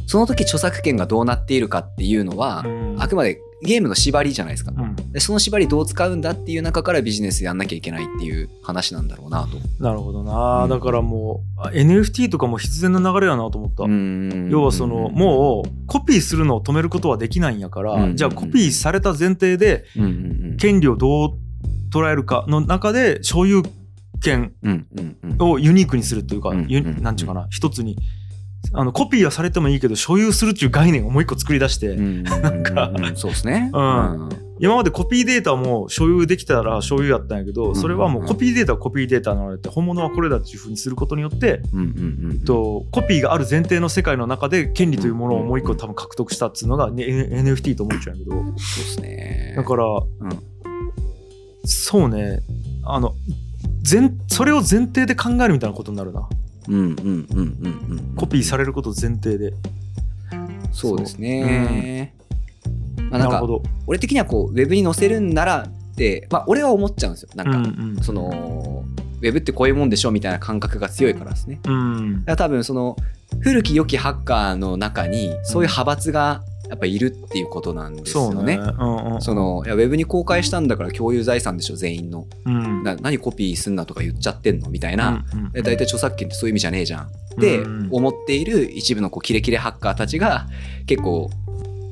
[0.08, 2.96] その時著作権がどうなっているかっていうのは、うん。
[3.00, 4.74] あくまでゲームの縛りじゃないですか。
[4.76, 4.96] うん。
[5.12, 9.58] でその縛りどう使うんだっていう中からビジネスやんなきゃいけないっていう話なんだろうなと。
[9.82, 10.70] なるほどな、うん。
[10.70, 13.84] だからもうあ NFT とかも必然な流れやなと思った、
[14.50, 19.86] 要はそのもうコピーするのを止めることはできないんやから、うんじゃあコピーされた前提で
[20.58, 21.34] 権利をどう
[21.92, 23.64] 捉えるかの中で所有
[24.22, 24.54] 権
[25.40, 27.02] をユニークにするっていうか、うんユうん。
[27.02, 27.98] なんちゅうかな一つに
[28.72, 32.24] あのコピーはされてもいいけど所有するっていう概念をもう一個作り出して、うん。
[32.24, 33.70] なんかうんうんそうですね。
[33.74, 34.30] うん。
[34.60, 48.36] 今までコピーデータも所有できたら所有やったんやけどそれはもうコピーデータはコピーデータなので本物はこれだっていうふうにすることによってうんとコピーがある前提の世界の中で権利というものをもう一個多分獲得したっていうのが、ね NFT と思っちゃうんやけど。
[48.38, 49.54] そうですね。
[49.58, 50.04] だから、ん。
[51.66, 52.42] そうね。
[52.86, 53.16] あの
[53.90, 56.28] 前それを前提で考えるみたいなことになるな
[56.68, 57.48] うんうんうんうん
[57.90, 59.54] うんコピーされること前提で
[60.72, 62.14] そうですね。
[63.10, 67.30] まあ、なんかなるほど俺的にはこうウェブに載せるんならって、まあ、俺は思っちゃうんですよ。
[67.36, 68.84] なんか、うんうんその
[69.22, 71.60] ウェブってこういうもんでしょみたいな感覚が強いからですね。
[71.64, 72.98] うんだから多分その
[73.40, 76.44] 古き良きハッカーの中にそういう派閥が
[76.74, 78.36] やっぱいるっていうことなんですよね。
[78.36, 78.56] そうね。
[78.56, 82.26] うんうんそのいやウェブに公開したんだから共有財産でしょ全員の。
[82.46, 82.84] うん。
[82.84, 87.06] な何コピーすんなとか言っちゃってんのみたいな、うんうんで大体著作権ってそういう意味じゃねえじゃん。
[87.06, 87.10] っ
[87.40, 87.90] てうん。
[87.92, 90.48] 思っている一部のこうキレキレハッカーたちが
[90.88, 91.30] 結構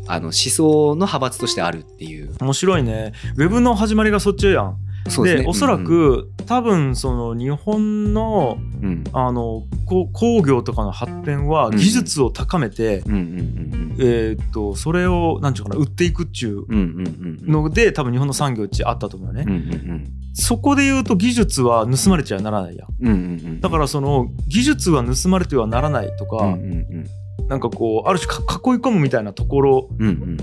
[0.07, 2.34] あの思想の派閥としてあるっていう。
[2.41, 3.13] 面白いね。
[3.38, 4.77] ウェブの始まりがそっちやん
[5.09, 5.43] そうですね。
[5.43, 8.89] でおそらく、多分その日本のうん。
[8.89, 11.75] うんあのこ工業とかの発展はうん。
[11.77, 17.51] 技術を高めて、うんうんうんえとそれをなんていうかな売っていくっちゅううんうんうんうん。
[17.51, 27.05] ので多分日本の産業っちあったと思うよね、うんうんそこで言うと技術は盗まれちゃならないやんうんうんうんだからその技術は盗まれてはならないとか、うんうん
[27.49, 30.37] なんかこうある種か囲い込むみたいなところうんうん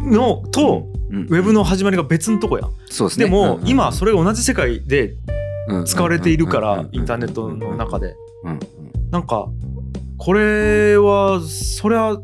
[0.00, 1.22] のと、うん。
[1.24, 2.66] ウェブの始まりが別のとこや。
[2.66, 3.26] んそうですね。
[3.26, 5.14] でも、うんうん今それが同じ世界で
[5.84, 8.14] 使われているから、インターネットうんの中で。
[8.44, 8.60] うんうん
[9.10, 9.48] なんか
[10.18, 12.20] これはそれは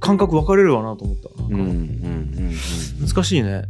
[0.00, 1.28] 感覚分かれるわなと思った。
[1.44, 2.54] うんうんうん
[3.06, 3.64] 難しいね。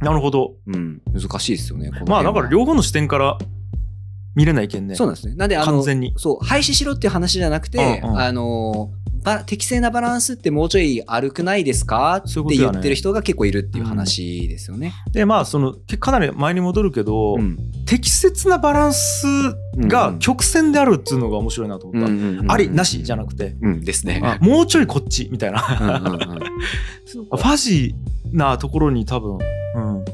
[0.00, 0.54] なるほど。
[0.66, 0.74] うん。
[0.74, 3.38] うん難しいですよねまあだから両方の視点から
[4.34, 4.94] 見れないけんね。
[4.94, 5.34] そうなんですね。
[5.34, 6.14] なんであの完全に。
[6.16, 8.18] そう廃止しろっていう話じゃなくて、うんうん。
[8.18, 9.15] あのば
[9.46, 12.16] 適正なバランスってもうちょい悪くないですか？
[12.16, 14.94] って言ってる人が結構いるっていう話ですよね。
[15.12, 17.58] でまあそのけかなり前に戻るけど、うん。
[17.86, 19.24] 適切なバランス
[19.76, 23.84] が曲線であるっていうのが面白いなと思った、ありなしじゃなくて、うん。
[23.84, 24.20] ですね。
[24.24, 25.64] あもうちょいこっちみたいな。
[25.80, 26.40] うんうんうん。
[27.14, 29.38] ファジーなところに多分、
[29.76, 30.04] うん、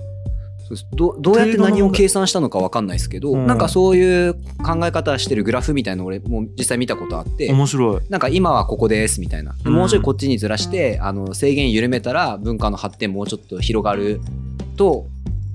[0.93, 3.47] どどうやって何を計算したのか分かんないですけど、うん。
[3.47, 8.01] なんかそういう考え方してるグラフみたいなの俺も実際見たことあって、面白い。
[8.09, 9.73] なんか今はここですみたいな、うん。
[9.73, 14.21] もうちょいこっちにずらしてあの制限緩めたら文化の発展もうちょっと広がる
[14.77, 15.07] と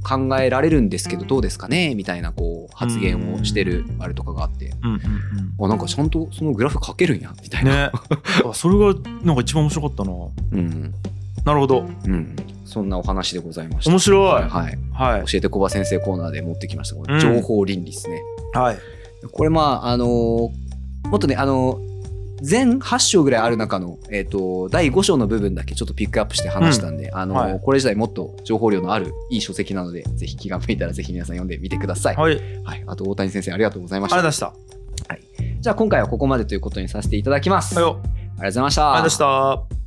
[0.07, 1.93] 考えられるんですけどどうですかね？
[1.95, 5.01] みたいなこう発言をしてるあれとかがあって、うんうん
[5.59, 7.91] あなんかちゃんとそのグラフ書けるんやみたうんいな、ね。
[8.45, 8.93] あそれが
[9.23, 10.11] なんか一番面白かったな。
[10.53, 10.93] うん。
[11.43, 11.87] なるほど。
[12.05, 12.35] うん、
[12.67, 13.91] そんなお話でございました。
[13.91, 14.43] 面白い。
[14.43, 15.25] はい、はい。
[15.25, 17.19] 教えてコバ先生コーナーで持ってきました。
[17.19, 18.21] 情報倫理ですね。
[18.53, 18.77] はい。
[19.31, 20.67] これまああのー
[21.09, 21.97] もっとねあのー
[22.39, 27.59] 全8章ぐらいある中の、えー、と第5章の部分だけちょっとピックアップして話したんで、あのーはい。
[27.59, 32.15] これ自体もっと情報量のあるいい書籍なのでぜひ気が向いたらぜひ皆さん読んでみてください。
[32.15, 32.43] はい、はい。
[32.65, 34.17] ありがとうあと大谷先生ありがとうございました。
[34.17, 34.53] ございました。
[35.59, 37.75] じゃあ今回はここまでということにさせていただきます。
[37.75, 37.83] はい。
[37.83, 38.93] よありがとうございました。
[38.93, 39.86] ありがとうございました